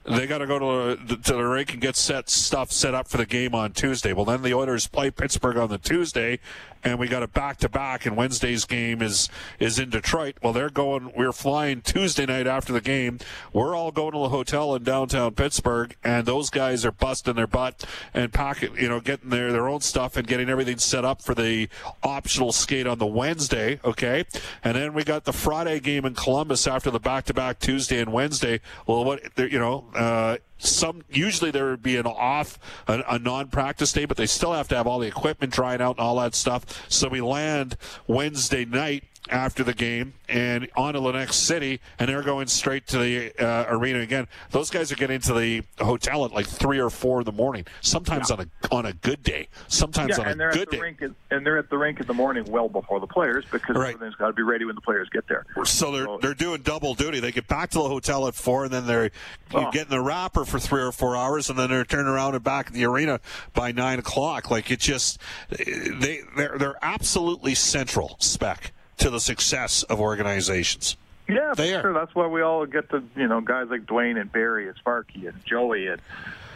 They 0.03 0.25
got 0.25 0.39
to 0.39 0.47
go 0.47 0.57
to 0.57 1.03
the, 1.03 1.17
to 1.17 1.33
the 1.33 1.43
rink 1.43 1.73
and 1.73 1.81
get 1.81 1.95
set 1.95 2.29
stuff 2.29 2.71
set 2.71 2.95
up 2.95 3.07
for 3.07 3.17
the 3.17 3.25
game 3.25 3.53
on 3.53 3.71
Tuesday. 3.71 4.13
Well, 4.13 4.25
then 4.25 4.41
the 4.41 4.53
Oilers 4.53 4.87
play 4.87 5.11
Pittsburgh 5.11 5.57
on 5.57 5.69
the 5.69 5.77
Tuesday, 5.77 6.39
and 6.83 6.97
we 6.97 7.07
got 7.07 7.21
a 7.21 7.27
back 7.27 7.57
to 7.57 7.69
back. 7.69 8.07
And 8.07 8.17
Wednesday's 8.17 8.65
game 8.65 9.03
is 9.03 9.29
is 9.59 9.77
in 9.77 9.91
Detroit. 9.91 10.37
Well, 10.41 10.53
they're 10.53 10.71
going. 10.71 11.11
We're 11.15 11.31
flying 11.31 11.81
Tuesday 11.81 12.25
night 12.25 12.47
after 12.47 12.73
the 12.73 12.81
game. 12.81 13.19
We're 13.53 13.75
all 13.75 13.91
going 13.91 14.13
to 14.13 14.19
the 14.19 14.29
hotel 14.29 14.73
in 14.73 14.83
downtown 14.83 15.35
Pittsburgh, 15.35 15.95
and 16.03 16.25
those 16.25 16.49
guys 16.49 16.83
are 16.83 16.91
busting 16.91 17.35
their 17.35 17.45
butt 17.45 17.85
and 18.11 18.33
packing, 18.33 18.75
you 18.77 18.89
know, 18.89 19.01
getting 19.01 19.29
their 19.29 19.51
their 19.51 19.67
own 19.67 19.81
stuff 19.81 20.17
and 20.17 20.25
getting 20.27 20.49
everything 20.49 20.79
set 20.79 21.05
up 21.05 21.21
for 21.21 21.35
the 21.35 21.69
optional 22.01 22.51
skate 22.51 22.87
on 22.87 22.97
the 22.97 23.05
Wednesday. 23.05 23.79
Okay, 23.85 24.25
and 24.63 24.75
then 24.75 24.95
we 24.95 25.03
got 25.03 25.25
the 25.25 25.33
Friday 25.33 25.79
game 25.79 26.05
in 26.05 26.15
Columbus 26.15 26.65
after 26.65 26.89
the 26.89 26.99
back 26.99 27.25
to 27.25 27.35
back 27.35 27.59
Tuesday 27.59 27.99
and 27.99 28.11
Wednesday. 28.11 28.61
Well, 28.87 29.05
what 29.05 29.21
you 29.37 29.59
know. 29.59 29.85
Uh, 29.95 30.37
some 30.57 31.03
usually 31.09 31.51
there 31.51 31.65
would 31.71 31.81
be 31.81 31.97
an 31.97 32.05
off 32.05 32.59
a, 32.87 33.03
a, 33.07 33.19
non-practice 33.19 33.91
day 33.93 34.05
but 34.05 34.15
they 34.15 34.27
still 34.27 34.53
have 34.53 34.67
to 34.67 34.75
have 34.75 34.85
all 34.85 34.99
the 34.99 35.07
equipment 35.07 35.51
drying 35.51 35.81
out 35.81 35.97
and 35.97 35.99
all 35.99 36.17
that 36.17 36.35
stuff. 36.35 36.85
So 36.87 37.09
we 37.09 37.21
land 37.21 37.77
wednesday 38.07 38.65
night 38.65 39.03
after 39.31 39.63
the 39.63 39.73
game 39.73 40.13
and 40.27 40.69
on 40.75 40.93
to 40.93 40.99
the 40.99 41.11
next 41.11 41.37
city, 41.37 41.79
and 41.97 42.09
they're 42.09 42.21
going 42.21 42.47
straight 42.47 42.87
to 42.87 42.97
the 42.97 43.33
uh, 43.39 43.65
arena 43.69 43.99
again. 43.99 44.27
Those 44.51 44.69
guys 44.69 44.91
are 44.91 44.95
getting 44.95 45.19
to 45.21 45.33
the 45.33 45.63
hotel 45.79 46.25
at 46.25 46.31
like 46.31 46.47
three 46.47 46.79
or 46.79 46.89
four 46.89 47.19
in 47.19 47.25
the 47.25 47.31
morning. 47.31 47.65
Sometimes 47.81 48.29
yeah. 48.29 48.37
on 48.37 48.41
a 48.41 48.75
on 48.75 48.85
a 48.85 48.93
good 48.93 49.23
day. 49.23 49.47
Sometimes 49.67 50.17
yeah, 50.17 50.29
on 50.29 50.41
a 50.41 50.51
good 50.51 50.69
day. 50.69 50.79
Rink, 50.79 51.01
and 51.31 51.45
they're 51.45 51.57
at 51.57 51.69
the 51.69 51.77
rink 51.77 51.99
in 51.99 52.07
the 52.07 52.13
morning, 52.13 52.45
well 52.49 52.69
before 52.69 52.99
the 52.99 53.07
players, 53.07 53.45
because 53.51 53.75
right. 53.75 53.93
everything's 53.93 54.15
got 54.15 54.27
to 54.27 54.33
be 54.33 54.43
ready 54.43 54.65
when 54.65 54.75
the 54.75 54.81
players 54.81 55.09
get 55.09 55.27
there. 55.27 55.45
So 55.63 55.91
they're 55.91 56.05
so, 56.05 56.19
they're 56.21 56.33
doing 56.33 56.61
double 56.61 56.93
duty. 56.93 57.19
They 57.19 57.31
get 57.31 57.47
back 57.47 57.71
to 57.71 57.79
the 57.79 57.87
hotel 57.87 58.27
at 58.27 58.35
four, 58.35 58.65
and 58.65 58.73
then 58.73 58.85
they're 58.85 59.11
oh. 59.53 59.71
getting 59.71 59.89
the 59.89 60.01
wrapper 60.01 60.45
for 60.45 60.59
three 60.59 60.81
or 60.81 60.91
four 60.91 61.15
hours, 61.15 61.49
and 61.49 61.57
then 61.57 61.69
they're 61.69 61.85
turning 61.85 62.07
around 62.07 62.35
and 62.35 62.43
back 62.43 62.67
at 62.67 62.73
the 62.73 62.85
arena 62.85 63.19
by 63.53 63.71
nine 63.71 63.99
o'clock. 63.99 64.51
Like 64.51 64.71
it 64.71 64.79
just 64.79 65.19
they 65.49 66.21
they're 66.35 66.57
they're 66.57 66.77
absolutely 66.81 67.55
central 67.55 68.17
spec 68.19 68.73
to 69.01 69.09
the 69.09 69.19
success 69.19 69.83
of 69.83 69.99
organizations. 69.99 70.95
Yeah, 71.27 71.53
they 71.55 71.69
sure. 71.69 71.93
That's 71.93 72.13
why 72.13 72.27
we 72.27 72.41
all 72.41 72.65
get 72.65 72.89
to, 72.89 73.03
you 73.15 73.27
know, 73.27 73.41
guys 73.41 73.67
like 73.69 73.85
Dwayne 73.85 74.19
and 74.19 74.31
Barry 74.31 74.67
and 74.67 74.77
Sparky 74.77 75.27
and 75.27 75.43
Joey 75.45 75.87
and, 75.87 76.01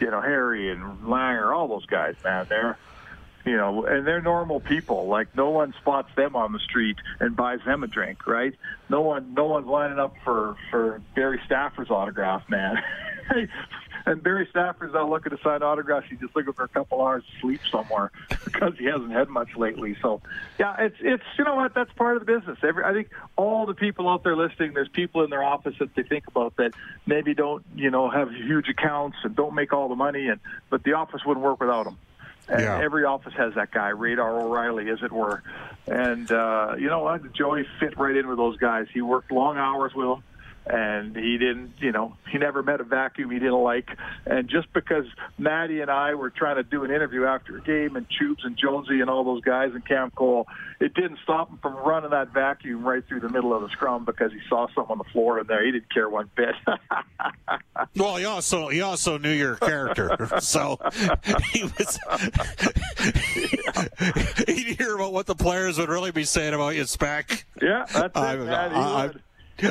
you 0.00 0.10
know, 0.10 0.20
Harry 0.20 0.70
and 0.70 0.98
Langer, 1.00 1.54
all 1.54 1.68
those 1.68 1.86
guys, 1.86 2.14
man. 2.22 2.46
They're, 2.48 2.78
you 3.44 3.56
know, 3.56 3.86
and 3.86 4.06
they're 4.06 4.20
normal 4.20 4.60
people. 4.60 5.06
Like 5.06 5.34
no 5.34 5.50
one 5.50 5.72
spots 5.80 6.10
them 6.14 6.36
on 6.36 6.52
the 6.52 6.58
street 6.58 6.96
and 7.20 7.34
buys 7.34 7.60
them 7.64 7.84
a 7.84 7.86
drink, 7.86 8.26
right? 8.26 8.54
No 8.90 9.00
one, 9.00 9.34
no 9.34 9.46
one's 9.46 9.66
lining 9.66 9.98
up 9.98 10.14
for 10.24 10.56
for 10.70 11.00
Barry 11.14 11.40
Stafford's 11.46 11.90
autograph, 11.90 12.48
man. 12.50 12.82
and 14.06 14.22
Barry 14.22 14.46
Stafford's 14.50 14.94
not 14.94 15.10
looking 15.10 15.36
to 15.36 15.42
sign 15.42 15.62
autographs. 15.62 16.06
He's 16.08 16.20
just 16.20 16.34
looking 16.36 16.52
for 16.52 16.64
a 16.64 16.68
couple 16.68 17.02
hours 17.02 17.24
of 17.24 17.40
sleep 17.40 17.60
somewhere 17.70 18.12
because 18.44 18.74
he 18.78 18.84
hasn't 18.84 19.10
had 19.10 19.28
much 19.28 19.56
lately. 19.56 19.96
So, 20.00 20.22
yeah, 20.58 20.76
it's 20.78 20.96
it's 21.00 21.24
you 21.36 21.44
know 21.44 21.56
what 21.56 21.74
that's 21.74 21.92
part 21.92 22.16
of 22.16 22.24
the 22.24 22.38
business. 22.38 22.58
Every 22.62 22.84
I 22.84 22.92
think 22.92 23.10
all 23.34 23.66
the 23.66 23.74
people 23.74 24.08
out 24.08 24.22
there 24.22 24.36
listening, 24.36 24.74
there's 24.74 24.88
people 24.88 25.24
in 25.24 25.30
their 25.30 25.42
office 25.42 25.74
that 25.80 25.94
they 25.96 26.04
think 26.04 26.28
about 26.28 26.56
that 26.56 26.72
maybe 27.04 27.34
don't 27.34 27.64
you 27.74 27.90
know 27.90 28.08
have 28.08 28.30
huge 28.30 28.68
accounts 28.68 29.16
and 29.24 29.34
don't 29.34 29.54
make 29.54 29.72
all 29.72 29.88
the 29.88 29.96
money, 29.96 30.28
and 30.28 30.40
but 30.70 30.84
the 30.84 30.92
office 30.92 31.22
wouldn't 31.26 31.44
work 31.44 31.60
without 31.60 31.84
them. 31.84 31.98
And 32.48 32.60
yeah. 32.60 32.80
every 32.80 33.04
office 33.04 33.32
has 33.36 33.54
that 33.54 33.72
guy, 33.72 33.88
Radar 33.88 34.40
O'Reilly, 34.40 34.88
as 34.88 35.02
it 35.02 35.10
were. 35.10 35.42
And 35.88 36.30
uh, 36.30 36.76
you 36.78 36.88
know 36.88 37.00
what? 37.00 37.32
Joey 37.32 37.66
fit 37.80 37.98
right 37.98 38.16
in 38.16 38.28
with 38.28 38.38
those 38.38 38.56
guys. 38.56 38.86
He 38.94 39.00
worked 39.00 39.32
long 39.32 39.58
hours 39.58 39.92
with 39.96 40.06
them 40.06 40.22
and 40.66 41.14
he 41.14 41.38
didn't, 41.38 41.74
you 41.78 41.92
know, 41.92 42.16
he 42.30 42.38
never 42.38 42.62
met 42.62 42.80
a 42.80 42.84
vacuum 42.84 43.30
he 43.30 43.38
didn't 43.38 43.54
like. 43.54 43.88
And 44.26 44.48
just 44.48 44.72
because 44.72 45.04
Maddie 45.38 45.80
and 45.80 45.90
I 45.90 46.14
were 46.14 46.30
trying 46.30 46.56
to 46.56 46.62
do 46.62 46.84
an 46.84 46.90
interview 46.90 47.24
after 47.24 47.56
a 47.56 47.60
game, 47.60 47.96
and 47.96 48.06
Tubes 48.18 48.44
and 48.44 48.56
Jonesy 48.56 49.00
and 49.00 49.08
all 49.08 49.24
those 49.24 49.42
guys 49.42 49.72
in 49.74 49.82
Camp 49.82 50.14
Cole, 50.14 50.46
it 50.80 50.94
didn't 50.94 51.18
stop 51.22 51.50
him 51.50 51.58
from 51.62 51.74
running 51.76 52.10
that 52.10 52.32
vacuum 52.32 52.84
right 52.84 53.06
through 53.06 53.20
the 53.20 53.28
middle 53.28 53.54
of 53.54 53.62
the 53.62 53.68
scrum 53.70 54.04
because 54.04 54.32
he 54.32 54.40
saw 54.48 54.66
something 54.74 54.92
on 54.92 54.98
the 54.98 55.04
floor 55.04 55.40
in 55.40 55.46
there. 55.46 55.64
He 55.64 55.72
didn't 55.72 55.92
care 55.92 56.08
one 56.08 56.30
bit. 56.36 56.54
well, 57.96 58.16
he 58.16 58.24
also 58.24 58.68
he 58.68 58.80
also 58.82 59.18
knew 59.18 59.30
your 59.30 59.56
character, 59.56 60.16
so 60.40 60.78
he 61.52 61.64
was. 61.64 61.98
he'd 64.46 64.76
hear 64.76 64.96
about 64.96 65.12
what 65.12 65.26
the 65.26 65.34
players 65.34 65.78
would 65.78 65.88
really 65.88 66.10
be 66.10 66.24
saying 66.24 66.54
about 66.54 66.74
you, 66.74 66.84
Spec. 66.84 67.46
Yeah, 67.60 67.86
that's 67.92 68.16
it. 68.16 68.20
I, 68.20 69.10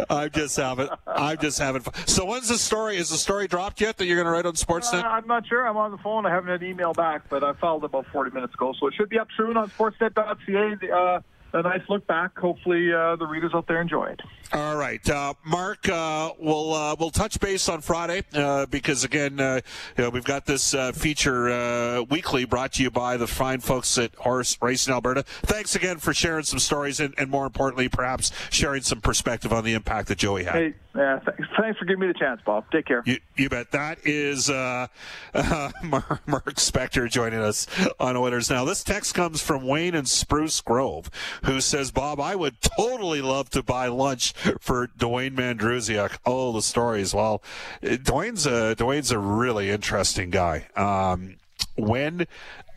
I'm 0.10 0.30
just 0.32 0.58
having, 0.58 0.90
I'm 1.08 1.38
just 1.38 1.60
having 1.60 1.82
fun. 1.82 1.94
So 2.08 2.26
when's 2.26 2.50
the 2.50 2.58
story? 2.58 2.98
Is 2.98 3.10
the 3.10 3.18
story 3.18 3.48
dropped 3.48 3.82
yet 3.82 3.98
that 3.98 4.06
you're 4.06 4.16
going 4.16 4.26
to 4.26 4.32
write 4.32 4.46
on 4.46 4.54
Sportsnet? 4.54 5.04
Uh, 5.04 5.08
I'm 5.08 5.28
not 5.28 5.48
sure. 5.48 5.68
I'm 5.68 5.78
on 5.78 5.92
the 5.92 5.98
phone. 5.98 6.26
I 6.26 6.32
haven't 6.32 6.50
had 6.50 6.62
an 6.62 6.68
email 6.70 6.94
back, 6.94 7.24
but 7.30 7.44
I 7.44 7.54
filed 7.54 7.84
about 7.84 8.06
40 8.08 8.32
minutes 8.32 8.54
ago, 8.54 8.74
so 8.80 8.88
it 8.88 8.94
should 8.96 9.10
be 9.10 9.20
up 9.20 9.28
soon 9.38 9.58
on 9.58 9.70
Sportsnet.ca. 9.70 10.92
Uh, 10.92 11.20
a 11.56 11.62
nice 11.62 11.82
look 11.90 12.06
back. 12.08 12.38
Hopefully, 12.38 12.94
uh, 12.94 13.16
the 13.16 13.26
readers 13.26 13.52
out 13.54 13.68
there 13.68 13.82
enjoy 13.82 14.06
it. 14.06 14.22
All 14.54 14.76
right, 14.76 15.08
uh, 15.10 15.34
Mark. 15.44 15.90
Uh, 15.90 16.32
we'll 16.38 16.74
uh, 16.74 16.96
we'll 17.00 17.10
touch 17.10 17.40
base 17.40 17.68
on 17.68 17.82
Friday 17.82 18.24
uh, 18.34 18.66
because 18.68 19.04
again, 19.04 19.40
uh, 19.40 19.62
you 19.98 20.04
know, 20.04 20.10
we've 20.10 20.24
got 20.24 20.46
this 20.46 20.76
feature 20.94 22.04
weekly 22.10 22.46
brought 22.46 22.74
to 22.74 22.84
you 22.84 22.92
by 22.92 23.18
the 23.18 23.28
fine 23.28 23.60
folks 23.60 23.98
at 23.98 24.14
Horse 24.16 24.58
Racing 24.62 24.94
Alberta. 24.94 25.24
Thanks 25.24 25.76
again 25.76 25.98
for 25.98 26.14
sharing 26.14 26.44
some 26.44 26.60
stories 26.60 27.00
and, 27.00 27.14
and 27.18 27.30
more 27.30 27.46
importantly, 27.46 27.90
perhaps 27.90 28.32
sharing 28.50 28.84
some 28.84 29.02
perspective 29.02 29.52
on 29.52 29.64
the 29.64 29.74
impact 29.74 30.08
that 30.10 30.18
Joey 30.18 30.44
had. 30.44 30.54
Hey, 30.54 30.74
yeah, 30.96 31.20
thanks, 31.20 31.44
thanks 31.60 31.80
for 31.80 31.86
giving 31.86 32.02
me 32.02 32.08
the 32.08 32.14
chance, 32.14 32.42
Bob. 32.46 32.66
Take 32.72 32.86
care. 32.86 33.04
You, 33.06 33.18
you 33.36 33.50
bet. 33.50 33.72
That 33.72 34.00
is 34.06 34.50
Mark 35.34 36.56
Spector 36.56 37.10
joining 37.10 37.40
us 37.40 37.68
on 38.00 38.16
Oilers 38.16 38.50
now. 38.50 38.66
This 38.66 38.84
text 38.84 39.14
comes 39.14 39.42
from 39.42 39.66
Wayne 39.68 39.96
in 39.96 40.06
Spruce 40.06 40.62
Grove, 40.62 41.10
who 41.44 41.62
says, 41.62 41.92
"Bob, 41.92 42.20
I 42.20 42.36
would 42.36 42.62
totally 42.62 43.22
love 43.22 43.50
to 43.52 43.64
buy 43.64 43.88
lunch." 43.88 44.34
for 44.60 44.88
Dwayne 44.88 45.36
Mandrusiak. 45.36 46.18
Oh, 46.26 46.52
the 46.52 46.62
stories. 46.62 47.14
Well, 47.14 47.42
Dwayne's 47.82 48.46
a 48.46 48.76
Dwayne's 48.76 49.12
a 49.12 49.20
really 49.20 49.70
interesting 49.70 50.30
guy. 50.30 50.68
Um, 50.76 51.38
when 51.76 52.28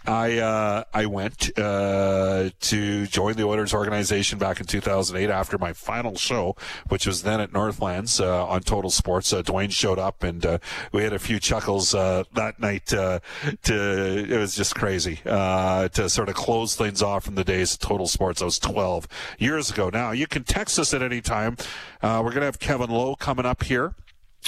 I 0.07 0.39
uh, 0.39 0.85
I 0.95 1.07
went 1.07 1.51
uh, 1.59 2.51
to 2.61 3.07
join 3.07 3.35
the 3.35 3.45
Oilers 3.45 3.75
organization 3.75 4.39
back 4.39 4.61
in 4.61 4.67
2008 4.67 5.31
after 5.31 5.59
my 5.59 5.73
final 5.73 6.17
show, 6.17 6.57
which 6.89 7.07
was 7.07 7.23
then 7.23 7.41
at 7.41 7.53
Northlands 7.53 8.21
uh, 8.21 8.47
on 8.47 8.61
Total 8.61 8.91
Sports. 8.91 9.33
Uh, 9.33 9.43
Dwayne 9.43 9.71
showed 9.71 9.99
up 9.99 10.23
and 10.23 10.45
uh, 10.45 10.59
we 10.93 11.03
had 11.03 11.13
a 11.13 11.19
few 11.19 11.39
chuckles 11.39 11.95
uh, 11.95 12.25
that 12.35 12.59
night. 12.61 12.87
to 12.87 13.21
it 13.69 14.39
was 14.39 14.55
just 14.55 14.75
crazy 14.75 15.17
to 15.25 16.09
sort 16.09 16.29
of 16.29 16.35
close 16.35 16.75
things 16.75 17.03
off 17.03 17.25
from 17.25 17.35
the 17.35 17.45
days 17.45 17.75
of 17.75 17.81
Total 17.81 18.07
Sports. 18.07 18.43
I 18.43 18.47
was 18.47 18.59
12 18.59 19.09
years 19.39 19.71
ago. 19.71 19.91
Now 19.91 20.13
you 20.13 20.27
can 20.27 20.45
text 20.45 20.79
us 20.79 20.95
at 20.95 21.03
any 21.03 21.21
time. 21.21 21.57
we're 22.03 22.33
gonna 22.33 22.47
have 22.47 22.59
Kevin 22.59 22.91
Lowe 22.91 23.17
coming 23.17 23.47
up 23.47 23.65
here 23.65 23.95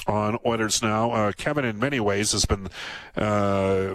on 0.06 0.38
Oilers 0.46 0.82
Now. 0.82 1.10
Uh, 1.12 1.32
Kevin, 1.32 1.64
in 1.64 1.78
many 1.78 2.00
ways, 2.00 2.32
has 2.32 2.44
been 2.44 2.68
uh, 3.16 3.94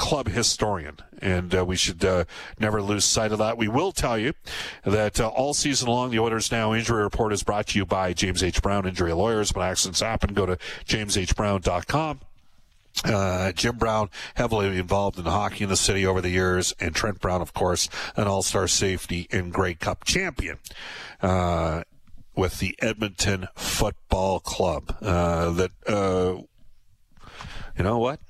club 0.00 0.28
historian, 0.28 0.96
and 1.20 1.54
uh, 1.54 1.62
we 1.62 1.76
should 1.76 2.02
uh, 2.02 2.24
never 2.58 2.80
lose 2.80 3.04
sight 3.04 3.32
of 3.32 3.38
that. 3.38 3.58
We 3.58 3.68
will 3.68 3.92
tell 3.92 4.18
you 4.18 4.32
that 4.82 5.20
uh, 5.20 5.28
all 5.28 5.52
season 5.52 5.88
long, 5.88 6.10
the 6.10 6.18
Oilers 6.18 6.50
Now 6.50 6.72
injury 6.72 7.02
report 7.02 7.34
is 7.34 7.42
brought 7.42 7.66
to 7.68 7.78
you 7.78 7.84
by 7.84 8.14
James 8.14 8.42
H. 8.42 8.62
Brown 8.62 8.88
Injury 8.88 9.12
Lawyers. 9.12 9.52
When 9.54 9.64
accidents 9.64 10.00
happen, 10.00 10.32
go 10.32 10.46
to 10.46 10.56
jameshbrown.com. 10.86 12.20
Uh, 13.04 13.52
Jim 13.52 13.76
Brown, 13.76 14.08
heavily 14.34 14.78
involved 14.78 15.18
in 15.18 15.26
hockey 15.26 15.64
in 15.64 15.70
the 15.70 15.76
city 15.76 16.06
over 16.06 16.22
the 16.22 16.30
years, 16.30 16.74
and 16.80 16.94
Trent 16.94 17.20
Brown, 17.20 17.42
of 17.42 17.52
course, 17.52 17.90
an 18.16 18.26
all-star 18.26 18.68
safety 18.68 19.28
and 19.30 19.52
Grey 19.52 19.74
Cup 19.74 20.04
champion. 20.04 20.58
Uh, 21.20 21.82
with 22.34 22.58
the 22.58 22.74
Edmonton 22.78 23.48
Football 23.54 24.40
Club. 24.40 24.96
Uh, 25.02 25.50
that 25.50 25.70
uh, 25.86 26.40
you 27.76 27.84
know 27.84 27.98
what? 27.98 28.20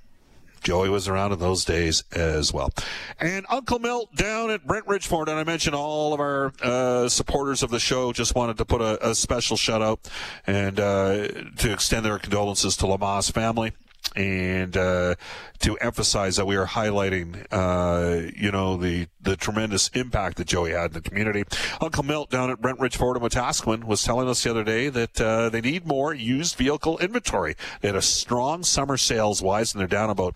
Joey 0.60 0.88
was 0.88 1.08
around 1.08 1.32
in 1.32 1.38
those 1.38 1.64
days 1.64 2.04
as 2.12 2.52
well. 2.52 2.70
And 3.18 3.46
Uncle 3.48 3.78
Milt 3.78 4.14
down 4.14 4.50
at 4.50 4.66
Brent 4.66 4.86
Ridge 4.86 5.06
Ford, 5.06 5.28
and 5.28 5.38
I 5.38 5.44
mentioned 5.44 5.74
all 5.74 6.12
of 6.12 6.20
our 6.20 6.52
uh, 6.62 7.08
supporters 7.08 7.62
of 7.62 7.70
the 7.70 7.80
show. 7.80 8.12
Just 8.12 8.34
wanted 8.34 8.58
to 8.58 8.64
put 8.64 8.80
a, 8.80 9.10
a 9.10 9.14
special 9.14 9.56
shout 9.56 9.82
out 9.82 10.08
and 10.46 10.78
uh, 10.78 11.28
to 11.58 11.72
extend 11.72 12.04
their 12.04 12.18
condolences 12.18 12.76
to 12.78 12.86
the 12.86 12.98
Moss 12.98 13.30
family. 13.30 13.72
And 14.16 14.76
uh, 14.76 15.14
to 15.60 15.76
emphasize 15.78 16.36
that 16.36 16.46
we 16.46 16.56
are 16.56 16.66
highlighting, 16.66 17.46
uh, 17.52 18.30
you 18.36 18.50
know, 18.50 18.76
the 18.76 19.06
the 19.20 19.36
tremendous 19.36 19.88
impact 19.88 20.38
that 20.38 20.46
Joey 20.46 20.72
had 20.72 20.86
in 20.86 20.92
the 20.94 21.00
community. 21.00 21.44
Uncle 21.80 22.02
Milt 22.02 22.30
down 22.30 22.50
at 22.50 22.60
Brent 22.60 22.80
Ridge 22.80 22.96
Ford 22.96 23.16
in 23.16 23.22
Wetaskiwin 23.22 23.84
was 23.84 24.02
telling 24.02 24.28
us 24.28 24.42
the 24.42 24.50
other 24.50 24.64
day 24.64 24.88
that 24.88 25.20
uh, 25.20 25.50
they 25.50 25.60
need 25.60 25.86
more 25.86 26.14
used 26.14 26.56
vehicle 26.56 26.98
inventory. 26.98 27.54
They 27.80 27.88
had 27.88 27.96
a 27.96 28.02
strong 28.02 28.62
summer 28.62 28.96
sales 28.96 29.42
wise, 29.42 29.74
and 29.74 29.80
they're 29.80 29.88
down 29.88 30.10
about 30.10 30.34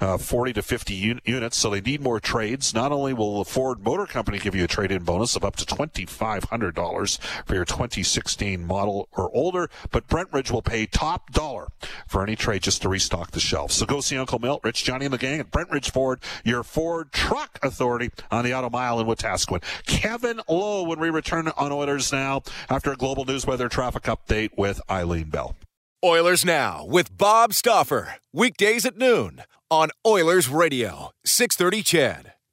uh, 0.00 0.16
40 0.16 0.54
to 0.54 0.62
50 0.62 1.10
un- 1.10 1.20
units, 1.24 1.58
so 1.58 1.70
they 1.70 1.80
need 1.80 2.00
more 2.00 2.20
trades. 2.20 2.74
Not 2.74 2.90
only 2.90 3.12
will 3.12 3.38
the 3.38 3.50
Ford 3.50 3.84
Motor 3.84 4.06
Company 4.06 4.38
give 4.38 4.54
you 4.54 4.64
a 4.64 4.68
trade 4.68 4.90
in 4.90 5.04
bonus 5.04 5.36
of 5.36 5.44
up 5.44 5.56
to 5.56 5.66
$2,500 5.66 7.18
for 7.46 7.54
your 7.54 7.64
2016 7.66 8.66
model 8.66 9.08
or 9.12 9.30
older, 9.34 9.68
but 9.90 10.08
Brent 10.08 10.32
Ridge 10.32 10.50
will 10.50 10.62
pay 10.62 10.86
top 10.86 11.30
dollar 11.32 11.68
for 12.06 12.22
any 12.22 12.34
trade 12.34 12.62
just 12.62 12.80
to 12.82 12.88
restock 13.02 13.32
the 13.32 13.40
shelves. 13.40 13.74
So 13.74 13.84
go 13.84 14.00
see 14.00 14.16
Uncle 14.16 14.38
Milt, 14.38 14.60
Rich, 14.62 14.84
Johnny, 14.84 15.06
and 15.06 15.12
the 15.12 15.18
gang 15.18 15.40
at 15.40 15.50
Brent 15.50 15.70
Ridge 15.70 15.90
Ford, 15.90 16.20
your 16.44 16.62
Ford 16.62 17.10
truck 17.10 17.58
authority 17.60 18.10
on 18.30 18.44
the 18.44 18.54
Auto 18.54 18.70
Mile 18.70 19.00
in 19.00 19.06
Wetaskiwin. 19.08 19.60
Kevin 19.86 20.40
Lowe 20.48 20.84
when 20.84 21.00
we 21.00 21.10
return 21.10 21.48
on 21.48 21.72
Oilers 21.72 22.12
Now 22.12 22.42
after 22.70 22.92
a 22.92 22.96
global 22.96 23.24
news 23.24 23.44
weather 23.44 23.68
traffic 23.68 24.04
update 24.04 24.50
with 24.56 24.80
Eileen 24.88 25.30
Bell. 25.30 25.56
Oilers 26.04 26.44
Now 26.44 26.84
with 26.84 27.16
Bob 27.16 27.54
Stauffer. 27.54 28.14
Weekdays 28.32 28.86
at 28.86 28.96
noon 28.96 29.42
on 29.68 29.90
Oilers 30.06 30.48
Radio, 30.48 31.10
630 31.24 31.82
CHED. 31.82 32.32